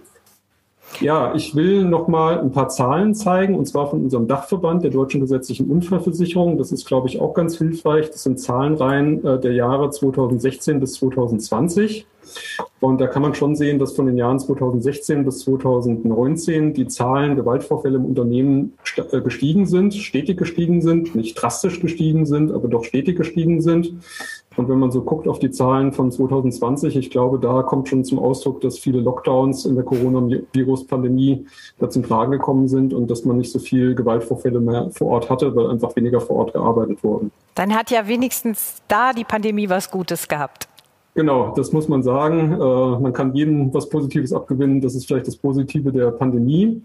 Ja, 1.00 1.36
ich 1.36 1.56
will 1.56 1.86
noch 1.86 2.08
mal 2.08 2.40
ein 2.40 2.52
paar 2.52 2.70
Zahlen 2.70 3.14
zeigen, 3.14 3.56
und 3.56 3.68
zwar 3.68 3.88
von 3.88 4.04
unserem 4.04 4.28
Dachverband 4.28 4.84
der 4.84 4.90
Deutschen 4.90 5.22
Gesetzlichen 5.22 5.70
Unfallversicherung. 5.70 6.58
Das 6.58 6.72
ist, 6.72 6.86
glaube 6.86 7.08
ich, 7.08 7.20
auch 7.20 7.34
ganz 7.34 7.58
hilfreich. 7.58 8.10
Das 8.10 8.24
sind 8.24 8.40
Zahlenreihen 8.40 9.24
äh, 9.24 9.40
der 9.40 9.54
Jahre 9.54 9.92
2016 9.92 10.80
bis 10.80 10.94
2020. 10.94 12.08
Und 12.80 13.00
da 13.00 13.08
kann 13.08 13.22
man 13.22 13.34
schon 13.34 13.56
sehen, 13.56 13.80
dass 13.80 13.94
von 13.94 14.06
den 14.06 14.18
Jahren 14.18 14.40
2016 14.40 15.26
bis 15.26 15.40
2019 15.40 16.74
die 16.74 16.88
Zahlen 16.88 17.36
Gewaltvorfälle 17.36 17.98
im 17.98 18.06
Unternehmen 18.06 18.74
äh, 19.12 19.22
gestiegen 19.22 19.66
sind, 19.66 19.94
stetig 19.94 20.38
gestiegen 20.38 20.82
sind, 20.82 21.16
nicht 21.16 21.42
drastisch 21.42 21.80
gestiegen 21.80 22.26
sind, 22.26 22.52
aber 22.52 22.68
doch 22.68 22.84
stetig 22.84 23.18
gestiegen 23.18 23.62
sind. 23.62 23.94
Und 24.58 24.68
wenn 24.70 24.80
man 24.80 24.92
so 24.92 25.02
guckt 25.02 25.28
auf 25.28 25.38
die 25.38 25.52
Zahlen 25.52 25.94
von 25.94 26.12
2020, 26.12 26.96
ich 26.98 27.12
glaube, 27.12 27.38
da 27.40 27.62
kommt 27.62 27.90
schon 27.90 28.04
zum 28.04 28.18
Ausdruck, 28.18 28.60
dass 28.62 28.80
viele 28.80 29.00
Lockdowns 29.00 29.66
in 29.66 29.76
der 29.76 29.84
Coronavirus-Pandemie 29.86 31.46
da 31.78 31.90
zum 31.90 32.04
Tragen 32.04 32.32
gekommen 32.32 32.68
sind 32.68 32.92
und 32.92 33.10
dass 33.10 33.24
man 33.24 33.38
nicht 33.38 33.52
so 33.52 33.60
viel 33.60 33.94
Gewaltvorfälle 33.94 34.60
mehr 34.60 34.90
vor 34.92 35.10
Ort 35.10 35.30
hatte, 35.30 35.56
weil 35.56 35.70
einfach 35.70 35.96
weniger 35.96 36.20
vor 36.20 36.38
Ort 36.38 36.54
gearbeitet 36.54 37.04
wurde. 37.04 37.30
Dann 37.54 37.74
hat 37.76 37.92
ja 37.92 38.08
wenigstens 38.08 38.82
da 38.88 39.14
die 39.14 39.24
Pandemie 39.24 39.70
was 39.70 39.92
Gutes 39.92 40.28
gehabt. 40.28 40.68
Genau, 41.14 41.54
das 41.56 41.72
muss 41.72 41.88
man 41.88 42.04
sagen. 42.04 42.54
Äh, 42.54 43.00
man 43.00 43.14
kann 43.14 43.34
jedem 43.34 43.74
was 43.74 43.90
Positives 43.90 44.34
abgewinnen. 44.34 44.82
Das 44.82 44.96
ist 44.96 45.08
vielleicht 45.08 45.28
das 45.28 45.36
Positive 45.36 45.92
der 45.92 46.12
Pandemie. 46.12 46.82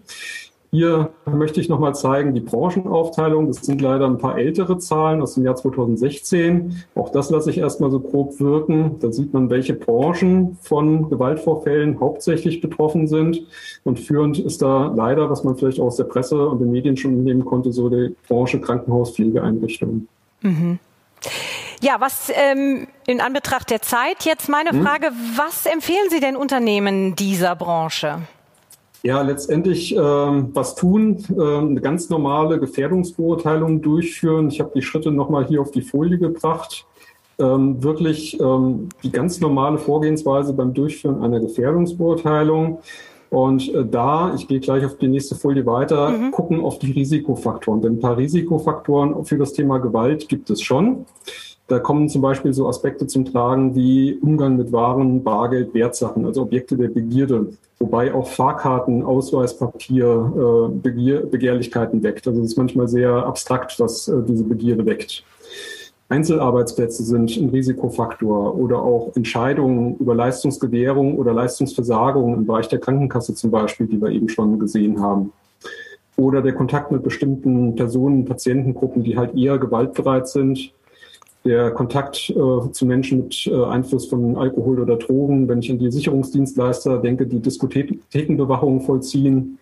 Hier 0.73 1.11
möchte 1.27 1.61
ich 1.61 1.69
nochmal 1.69 1.93
zeigen, 1.93 2.33
die 2.33 2.39
Branchenaufteilung. 2.39 3.45
Das 3.45 3.57
sind 3.57 3.79
leider 3.79 4.07
ein 4.07 4.17
paar 4.17 4.39
ältere 4.39 4.79
Zahlen 4.79 5.21
aus 5.21 5.35
dem 5.35 5.45
Jahr 5.45 5.55
2016. 5.55 6.83
Auch 6.95 7.11
das 7.11 7.29
lasse 7.29 7.51
ich 7.51 7.59
erstmal 7.59 7.91
so 7.91 7.99
grob 7.99 8.39
wirken. 8.39 8.95
Da 8.99 9.11
sieht 9.11 9.35
man, 9.35 9.51
welche 9.51 9.75
Branchen 9.75 10.57
von 10.63 11.11
Gewaltvorfällen 11.11 11.99
hauptsächlich 11.99 12.59
betroffen 12.59 13.05
sind. 13.05 13.45
Und 13.83 13.99
führend 13.99 14.39
ist 14.39 14.63
da 14.63 14.91
leider, 14.95 15.29
was 15.29 15.43
man 15.43 15.55
vielleicht 15.55 15.79
auch 15.79 15.85
aus 15.85 15.97
der 15.97 16.05
Presse 16.05 16.49
und 16.49 16.59
den 16.59 16.71
Medien 16.71 16.97
schon 16.97 17.23
nehmen 17.23 17.45
konnte, 17.45 17.71
so 17.71 17.87
die 17.87 18.15
Branche 18.27 18.59
Krankenhauspflegeeinrichtungen. 18.59 20.07
Mhm. 20.41 20.79
Ja, 21.81 21.97
was 21.99 22.31
ähm, 22.33 22.87
in 23.05 23.21
Anbetracht 23.21 23.69
der 23.69 23.83
Zeit 23.83 24.25
jetzt 24.25 24.49
meine 24.49 24.71
hm? 24.71 24.81
Frage, 24.81 25.11
was 25.37 25.67
empfehlen 25.67 26.09
Sie 26.09 26.19
denn 26.19 26.35
Unternehmen 26.35 27.15
dieser 27.15 27.55
Branche? 27.55 28.23
Ja, 29.05 29.21
letztendlich 29.21 29.93
ähm, 29.93 30.51
was 30.53 30.75
tun, 30.75 31.17
ähm, 31.29 31.71
eine 31.71 31.81
ganz 31.81 32.09
normale 32.09 32.57
Gefährdungsbeurteilung 32.57 33.81
durchführen. 33.81 34.47
Ich 34.47 34.61
habe 34.61 34.71
die 34.73 34.81
Schritte 34.81 35.11
nochmal 35.11 35.45
hier 35.45 35.59
auf 35.61 35.71
die 35.71 35.81
Folie 35.81 36.17
gebracht. 36.17 36.85
ähm, 37.39 37.83
wirklich 37.83 38.39
ähm, 38.39 38.89
die 39.03 39.11
ganz 39.11 39.39
normale 39.41 39.77
Vorgehensweise 39.77 40.53
beim 40.53 40.73
Durchführen 40.73 41.21
einer 41.21 41.39
Gefährdungsbeurteilung. 41.39 42.79
Und 43.29 43.73
äh, 43.73 43.83
da, 43.85 44.33
ich 44.35 44.47
gehe 44.47 44.59
gleich 44.59 44.85
auf 44.85 44.97
die 44.97 45.07
nächste 45.07 45.35
Folie 45.35 45.65
weiter, 45.65 46.09
mhm. 46.09 46.31
gucken 46.31 46.61
auf 46.61 46.79
die 46.79 46.91
Risikofaktoren. 46.91 47.81
Denn 47.81 47.93
ein 47.93 47.99
paar 47.99 48.17
Risikofaktoren 48.17 49.25
für 49.25 49.37
das 49.37 49.53
Thema 49.53 49.79
Gewalt 49.79 50.29
gibt 50.29 50.49
es 50.49 50.61
schon. 50.61 51.05
Da 51.67 51.79
kommen 51.79 52.09
zum 52.09 52.21
Beispiel 52.21 52.53
so 52.53 52.67
Aspekte 52.67 53.07
zum 53.07 53.25
Tragen 53.25 53.73
wie 53.73 54.15
Umgang 54.21 54.57
mit 54.57 54.71
Waren, 54.71 55.23
Bargeld, 55.23 55.73
Wertsachen, 55.73 56.25
also 56.25 56.43
Objekte 56.43 56.77
der 56.77 56.89
Begierde. 56.89 57.53
Wobei 57.83 58.13
auch 58.13 58.29
Fahrkarten, 58.29 59.03
Ausweispapier 59.03 60.05
äh, 60.07 60.73
Begier 60.73 61.25
Begehrlichkeiten 61.25 62.01
weckt. 62.01 62.25
Also 62.25 62.39
es 62.39 62.51
ist 62.51 62.57
manchmal 62.57 62.87
sehr 62.87 63.11
abstrakt, 63.11 63.77
was 63.77 64.07
äh, 64.07 64.23
diese 64.25 64.45
Begierde 64.45 64.85
weckt. 64.85 65.25
Einzelarbeitsplätze 66.07 67.03
sind 67.03 67.35
ein 67.35 67.49
Risikofaktor 67.49 68.55
oder 68.55 68.81
auch 68.81 69.13
Entscheidungen 69.17 69.97
über 69.97 70.15
Leistungsgewährung 70.15 71.17
oder 71.17 71.33
Leistungsversagung 71.33 72.35
im 72.35 72.45
Bereich 72.45 72.69
der 72.69 72.79
Krankenkasse 72.79 73.35
zum 73.35 73.51
Beispiel, 73.51 73.87
die 73.87 74.01
wir 74.01 74.11
eben 74.11 74.29
schon 74.29 74.59
gesehen 74.59 75.01
haben. 75.01 75.33
Oder 76.15 76.41
der 76.41 76.53
Kontakt 76.53 76.89
mit 76.89 77.03
bestimmten 77.03 77.75
Personen, 77.75 78.23
Patientengruppen, 78.23 79.03
die 79.03 79.17
halt 79.17 79.35
eher 79.35 79.57
gewaltbereit 79.57 80.29
sind. 80.29 80.71
Der 81.45 81.71
Kontakt 81.71 82.29
äh, 82.29 82.71
zu 82.71 82.85
Menschen 82.85 83.23
mit 83.23 83.47
äh, 83.47 83.65
Einfluss 83.65 84.05
von 84.05 84.37
Alkohol 84.37 84.79
oder 84.79 84.95
Drogen, 84.95 85.47
wenn 85.49 85.59
ich 85.59 85.69
an 85.69 85.77
die 85.77 85.91
Sicherungsdienstleister 85.91 86.99
denke, 86.99 87.27
die 87.27 87.39
Diskothekenbewachung 87.39 88.81
vollziehen 88.81 89.59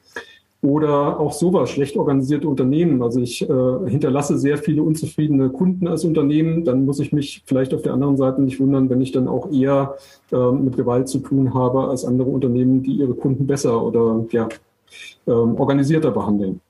oder 0.62 1.20
auch 1.20 1.34
sowas, 1.34 1.72
schlecht 1.72 1.98
organisierte 1.98 2.48
Unternehmen. 2.48 3.02
Also 3.02 3.20
ich 3.20 3.42
äh, 3.42 3.90
hinterlasse 3.90 4.38
sehr 4.38 4.60
viele 4.60 4.84
unzufriedene 4.84 5.50
Kunden 5.50 5.88
als 5.88 6.06
Unternehmen. 6.06 6.64
Dann 6.64 6.86
muss 6.86 7.00
ich 7.00 7.12
mich 7.12 7.42
vielleicht 7.48 7.74
auf 7.74 7.82
der 7.82 7.94
anderen 7.94 8.16
Seite 8.16 8.42
nicht 8.44 8.60
wundern, 8.60 8.90
wenn 8.90 9.02
ich 9.02 9.12
dann 9.12 9.28
auch 9.28 9.52
eher 9.52 9.96
äh, 10.32 10.52
mit 10.52 10.78
Gewalt 10.78 11.08
zu 11.10 11.18
tun 11.20 11.56
habe 11.56 11.88
als 11.88 12.06
andere 12.06 12.30
Unternehmen, 12.30 12.84
die 12.84 12.94
ihre 12.94 13.16
Kunden 13.16 13.48
besser 13.48 13.84
oder 13.84 14.24
ja, 14.30 14.48
äh, 15.26 15.32
organisierter 15.32 16.12
behandeln. 16.12 16.62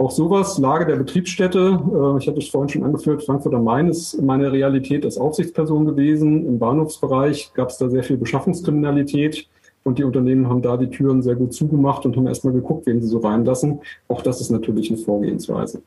Auch 0.00 0.10
sowas, 0.10 0.56
Lage 0.56 0.86
der 0.86 0.96
Betriebsstätte. 0.96 1.58
Äh, 1.58 2.18
ich 2.18 2.26
hatte 2.26 2.38
es 2.38 2.48
vorhin 2.48 2.70
schon 2.70 2.84
angeführt, 2.84 3.22
Frankfurt 3.22 3.52
am 3.52 3.64
Main 3.64 3.86
ist 3.86 4.18
meine 4.22 4.50
Realität 4.50 5.04
als 5.04 5.18
Aufsichtsperson 5.18 5.84
gewesen. 5.84 6.46
Im 6.46 6.58
Bahnhofsbereich 6.58 7.52
gab 7.52 7.68
es 7.68 7.76
da 7.76 7.90
sehr 7.90 8.02
viel 8.02 8.16
Beschaffungskriminalität. 8.16 9.46
Und 9.84 9.98
die 9.98 10.04
Unternehmen 10.04 10.48
haben 10.48 10.62
da 10.62 10.78
die 10.78 10.88
Türen 10.88 11.20
sehr 11.20 11.34
gut 11.34 11.52
zugemacht 11.52 12.06
und 12.06 12.16
haben 12.16 12.26
erstmal 12.26 12.54
geguckt, 12.54 12.86
wen 12.86 13.02
sie 13.02 13.08
so 13.08 13.18
reinlassen. 13.18 13.80
Auch 14.08 14.22
das 14.22 14.40
ist 14.40 14.48
natürlich 14.48 14.88
eine 14.90 14.98
Vorgehensweise. 14.98 15.82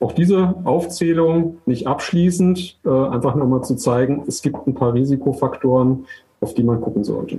Auch 0.00 0.10
diese 0.10 0.56
Aufzählung 0.64 1.58
nicht 1.66 1.86
abschließend, 1.86 2.80
äh, 2.84 2.88
einfach 2.88 3.36
nochmal 3.36 3.62
zu 3.62 3.76
zeigen, 3.76 4.24
es 4.26 4.42
gibt 4.42 4.66
ein 4.66 4.74
paar 4.74 4.92
Risikofaktoren, 4.92 6.06
auf 6.40 6.54
die 6.54 6.64
man 6.64 6.80
gucken 6.80 7.04
sollte. 7.04 7.38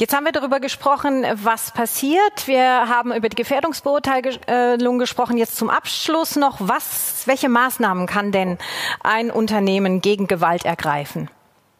Jetzt 0.00 0.14
haben 0.14 0.26
wir 0.26 0.32
darüber 0.32 0.60
gesprochen, 0.60 1.26
was 1.42 1.72
passiert. 1.72 2.46
Wir 2.46 2.88
haben 2.88 3.12
über 3.12 3.28
die 3.28 3.34
Gefährdungsbeurteilung 3.34 5.00
gesprochen. 5.00 5.36
Jetzt 5.36 5.56
zum 5.56 5.70
Abschluss 5.70 6.36
noch, 6.36 6.58
was, 6.60 7.26
welche 7.26 7.48
Maßnahmen 7.48 8.06
kann 8.06 8.30
denn 8.30 8.58
ein 9.02 9.32
Unternehmen 9.32 10.00
gegen 10.00 10.28
Gewalt 10.28 10.64
ergreifen? 10.64 11.28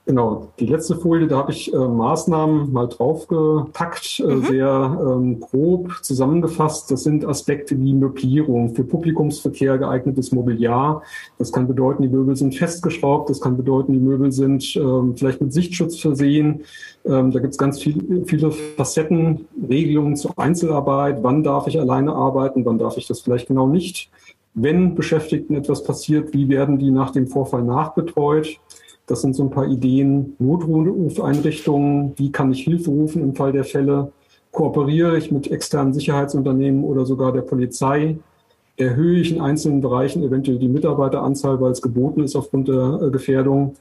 Genau, 0.09 0.49
die 0.59 0.65
letzte 0.65 0.97
Folie, 0.97 1.27
da 1.27 1.37
habe 1.37 1.53
ich 1.53 1.71
äh, 1.71 1.77
Maßnahmen 1.77 2.73
mal 2.73 2.87
draufgepackt, 2.87 4.21
äh, 4.21 4.37
mhm. 4.37 4.43
sehr 4.47 4.99
ähm, 5.03 5.39
grob 5.39 6.03
zusammengefasst. 6.03 6.91
Das 6.91 7.03
sind 7.03 7.27
Aspekte 7.27 7.79
wie 7.79 7.93
Möblierung, 7.93 8.75
für 8.75 8.85
Publikumsverkehr 8.85 9.77
geeignetes 9.77 10.33
Mobiliar. 10.33 11.03
Das 11.37 11.53
kann 11.53 11.69
bedeuten, 11.69 12.05
die 12.05 12.09
Möbel 12.09 12.37
sind 12.37 12.55
festgeschraubt, 12.55 13.29
das 13.29 13.43
kann 13.43 13.59
bedeuten, 13.59 13.93
die 13.93 13.99
Möbel 13.99 14.33
sind 14.33 14.75
ähm, 14.77 15.15
vielleicht 15.15 15.43
mit 15.43 15.53
Sichtschutz 15.53 16.01
versehen. 16.01 16.63
Ähm, 17.05 17.31
da 17.31 17.41
gibt 17.41 17.53
es 17.53 17.59
ganz 17.59 17.79
viel, 17.79 18.25
viele 18.25 18.51
Facetten, 18.51 19.47
Regelungen 19.69 20.17
zur 20.17 20.39
Einzelarbeit. 20.39 21.23
Wann 21.23 21.43
darf 21.43 21.67
ich 21.67 21.79
alleine 21.79 22.15
arbeiten, 22.15 22.65
wann 22.65 22.79
darf 22.79 22.97
ich 22.97 23.07
das 23.07 23.21
vielleicht 23.21 23.49
genau 23.49 23.67
nicht? 23.67 24.11
Wenn 24.55 24.95
Beschäftigten 24.95 25.55
etwas 25.55 25.85
passiert, 25.85 26.33
wie 26.33 26.49
werden 26.49 26.79
die 26.79 26.91
nach 26.91 27.11
dem 27.11 27.27
Vorfall 27.27 27.63
nachbetreut? 27.63 28.59
Das 29.09 29.23
sind 29.23 29.35
so 29.35 29.43
ein 29.43 29.51
paar 29.51 29.67
Ideen. 29.67 30.37
Notrufeinrichtungen, 30.39 32.13
wie 32.17 32.31
kann 32.31 32.53
ich 32.53 32.63
Hilfe 32.63 32.91
rufen 32.91 33.23
im 33.23 33.35
Fall 33.35 33.53
der 33.53 33.65
Fälle? 33.65 34.13
Kooperiere 34.53 35.17
ich 35.17 35.33
mit 35.33 35.51
externen 35.51 35.95
Sicherheitsunternehmen 35.95 36.85
oder 36.85 37.07
sogar 37.07 37.33
der 37.33 37.41
Polizei? 37.41 38.19
Erhöhe 38.77 39.19
ich 39.19 39.33
in 39.35 39.41
einzelnen 39.41 39.81
Bereichen 39.81 40.23
eventuell 40.23 40.59
die 40.59 40.69
Mitarbeiteranzahl, 40.69 41.59
weil 41.61 41.73
es 41.73 41.81
geboten 41.81 42.23
ist 42.23 42.37
aufgrund 42.37 42.69
der 42.69 43.01
äh, 43.03 43.11
Gefährdung? 43.11 43.77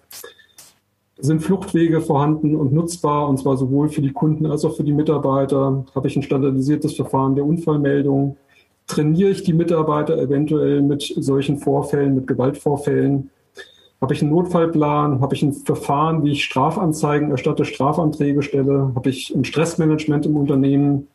Sind 1.20 1.42
Fluchtwege 1.42 2.00
vorhanden 2.00 2.56
und 2.56 2.72
nutzbar, 2.72 3.28
und 3.28 3.38
zwar 3.38 3.58
sowohl 3.58 3.90
für 3.90 4.02
die 4.02 4.14
Kunden 4.14 4.46
als 4.46 4.64
auch 4.64 4.78
für 4.78 4.84
die 4.84 4.94
Mitarbeiter? 4.94 5.86
Habe 5.94 6.08
ich 6.08 6.16
ein 6.16 6.24
standardisiertes 6.24 6.96
Verfahren 6.96 7.36
der 7.36 7.46
Unfallmeldung? 7.46 8.38
Trainiere 8.86 9.32
ich 9.32 9.44
die 9.44 9.54
Mitarbeiter 9.54 10.18
eventuell 10.18 10.82
mit 10.82 11.02
solchen 11.18 11.58
Vorfällen, 11.58 12.16
mit 12.16 12.28
Gewaltvorfällen? 12.28 13.30
Habe 14.00 14.14
ich 14.14 14.22
einen 14.22 14.32
Notfallplan? 14.32 15.22
Habe 15.22 15.34
ich 15.34 15.42
ein 15.42 15.54
Verfahren, 15.54 16.24
wie 16.24 16.32
ich 16.32 16.44
Strafanzeigen 16.44 17.32
erstatte, 17.32 17.66
Strafanträge 17.66 18.44
stelle? 18.44 18.92
Habe 18.96 19.10
ich 19.10 19.34
ein 19.34 19.44
Stressmanagement 19.44 20.26
im 20.28 20.38
Unternehmen? 20.38 21.08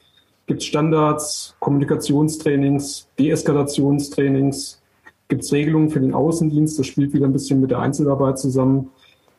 Gibt 0.46 0.62
es 0.62 0.66
Standards, 0.66 1.54
Kommunikationstrainings, 1.60 3.08
Deeskalationstrainings? 3.18 4.82
Gibt 5.28 5.44
es 5.44 5.52
Regelungen 5.52 5.90
für 5.90 6.00
den 6.00 6.12
Außendienst? 6.12 6.78
Das 6.78 6.86
spielt 6.86 7.14
wieder 7.14 7.26
ein 7.26 7.32
bisschen 7.32 7.60
mit 7.60 7.70
der 7.70 7.78
Einzelarbeit 7.78 8.38
zusammen. 8.38 8.90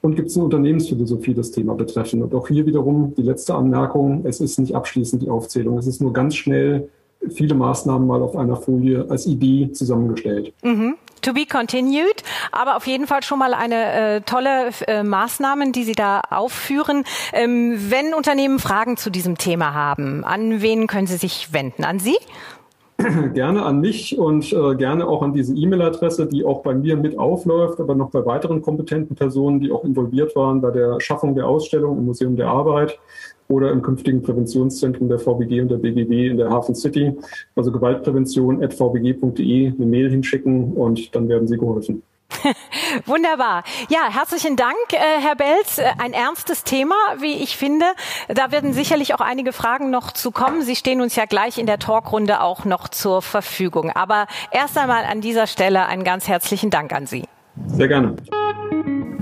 Und 0.01 0.15
gibt 0.15 0.29
es 0.29 0.35
eine 0.35 0.45
Unternehmensphilosophie, 0.45 1.33
das 1.33 1.51
Thema 1.51 1.75
betreffend? 1.75 2.23
Und 2.23 2.33
auch 2.35 2.47
hier 2.47 2.65
wiederum 2.65 3.13
die 3.15 3.21
letzte 3.21 3.55
Anmerkung, 3.55 4.25
es 4.25 4.39
ist 4.39 4.57
nicht 4.57 4.75
abschließend 4.75 5.21
die 5.21 5.29
Aufzählung. 5.29 5.77
Es 5.77 5.87
ist 5.87 6.01
nur 6.01 6.13
ganz 6.13 6.35
schnell 6.35 6.89
viele 7.29 7.55
Maßnahmen 7.55 8.07
mal 8.07 8.21
auf 8.21 8.35
einer 8.35 8.55
Folie 8.55 9.05
als 9.09 9.25
Idee 9.25 9.71
zusammengestellt. 9.71 10.53
Mhm. 10.63 10.95
To 11.21 11.31
be 11.31 11.45
continued, 11.45 12.21
aber 12.51 12.75
auf 12.75 12.85
jeden 12.85 13.07
Fall 13.07 13.23
schon 13.23 13.39
mal 13.39 13.53
eine 13.53 13.93
äh, 13.93 14.21
tolle 14.21 14.71
äh, 14.87 15.03
Maßnahmen, 15.03 15.71
die 15.71 15.83
Sie 15.83 15.93
da 15.93 16.19
aufführen. 16.29 17.05
Ähm, 17.31 17.77
wenn 17.89 18.13
Unternehmen 18.13 18.59
Fragen 18.59 18.97
zu 18.97 19.09
diesem 19.09 19.37
Thema 19.37 19.73
haben, 19.73 20.25
an 20.25 20.61
wen 20.61 20.85
können 20.85 21.07
Sie 21.07 21.15
sich 21.15 21.53
wenden? 21.53 21.85
An 21.85 21.99
Sie? 21.99 22.17
Gerne 23.33 23.63
an 23.63 23.79
mich 23.79 24.17
und 24.17 24.51
äh, 24.53 24.75
gerne 24.75 25.07
auch 25.07 25.23
an 25.23 25.33
diese 25.33 25.55
E-Mail-Adresse, 25.55 26.27
die 26.27 26.45
auch 26.45 26.61
bei 26.61 26.75
mir 26.75 26.95
mit 26.95 27.17
aufläuft, 27.17 27.79
aber 27.79 27.95
noch 27.95 28.11
bei 28.11 28.25
weiteren 28.25 28.61
kompetenten 28.61 29.15
Personen, 29.15 29.59
die 29.59 29.71
auch 29.71 29.83
involviert 29.83 30.35
waren 30.35 30.61
bei 30.61 30.71
der 30.71 30.99
Schaffung 30.99 31.35
der 31.35 31.47
Ausstellung 31.47 31.97
im 31.97 32.05
Museum 32.05 32.35
der 32.35 32.47
Arbeit 32.47 32.99
oder 33.47 33.71
im 33.71 33.81
künftigen 33.81 34.21
Präventionszentrum 34.21 35.09
der 35.09 35.19
VBG 35.19 35.61
und 35.61 35.69
der 35.69 35.77
BGW 35.77 36.27
in 36.27 36.37
der 36.37 36.49
Hafen 36.49 36.75
City. 36.75 37.13
Also 37.55 37.71
gewaltprävention.vbg.de 37.71 39.67
eine 39.67 39.85
Mail 39.85 40.09
hinschicken 40.09 40.73
und 40.73 41.15
dann 41.15 41.29
werden 41.29 41.47
Sie 41.47 41.57
geholfen. 41.57 42.03
Wunderbar. 43.05 43.63
Ja, 43.89 44.09
herzlichen 44.09 44.55
Dank, 44.55 44.75
äh, 44.91 44.97
Herr 44.97 45.35
Belz. 45.35 45.77
Äh, 45.77 45.91
ein 45.99 46.13
ernstes 46.13 46.63
Thema, 46.63 46.95
wie 47.19 47.33
ich 47.43 47.57
finde. 47.57 47.85
Da 48.27 48.51
werden 48.51 48.73
sicherlich 48.73 49.13
auch 49.13 49.21
einige 49.21 49.53
Fragen 49.53 49.89
noch 49.89 50.11
zu 50.11 50.31
kommen. 50.31 50.61
Sie 50.61 50.75
stehen 50.75 51.01
uns 51.01 51.15
ja 51.15 51.25
gleich 51.25 51.57
in 51.57 51.65
der 51.65 51.79
Talkrunde 51.79 52.41
auch 52.41 52.65
noch 52.65 52.87
zur 52.87 53.21
Verfügung. 53.21 53.91
Aber 53.91 54.27
erst 54.51 54.77
einmal 54.77 55.05
an 55.05 55.21
dieser 55.21 55.47
Stelle 55.47 55.85
einen 55.85 56.03
ganz 56.03 56.27
herzlichen 56.27 56.69
Dank 56.69 56.93
an 56.93 57.05
Sie. 57.05 57.23
Sehr 57.67 57.87
gerne. 57.87 58.15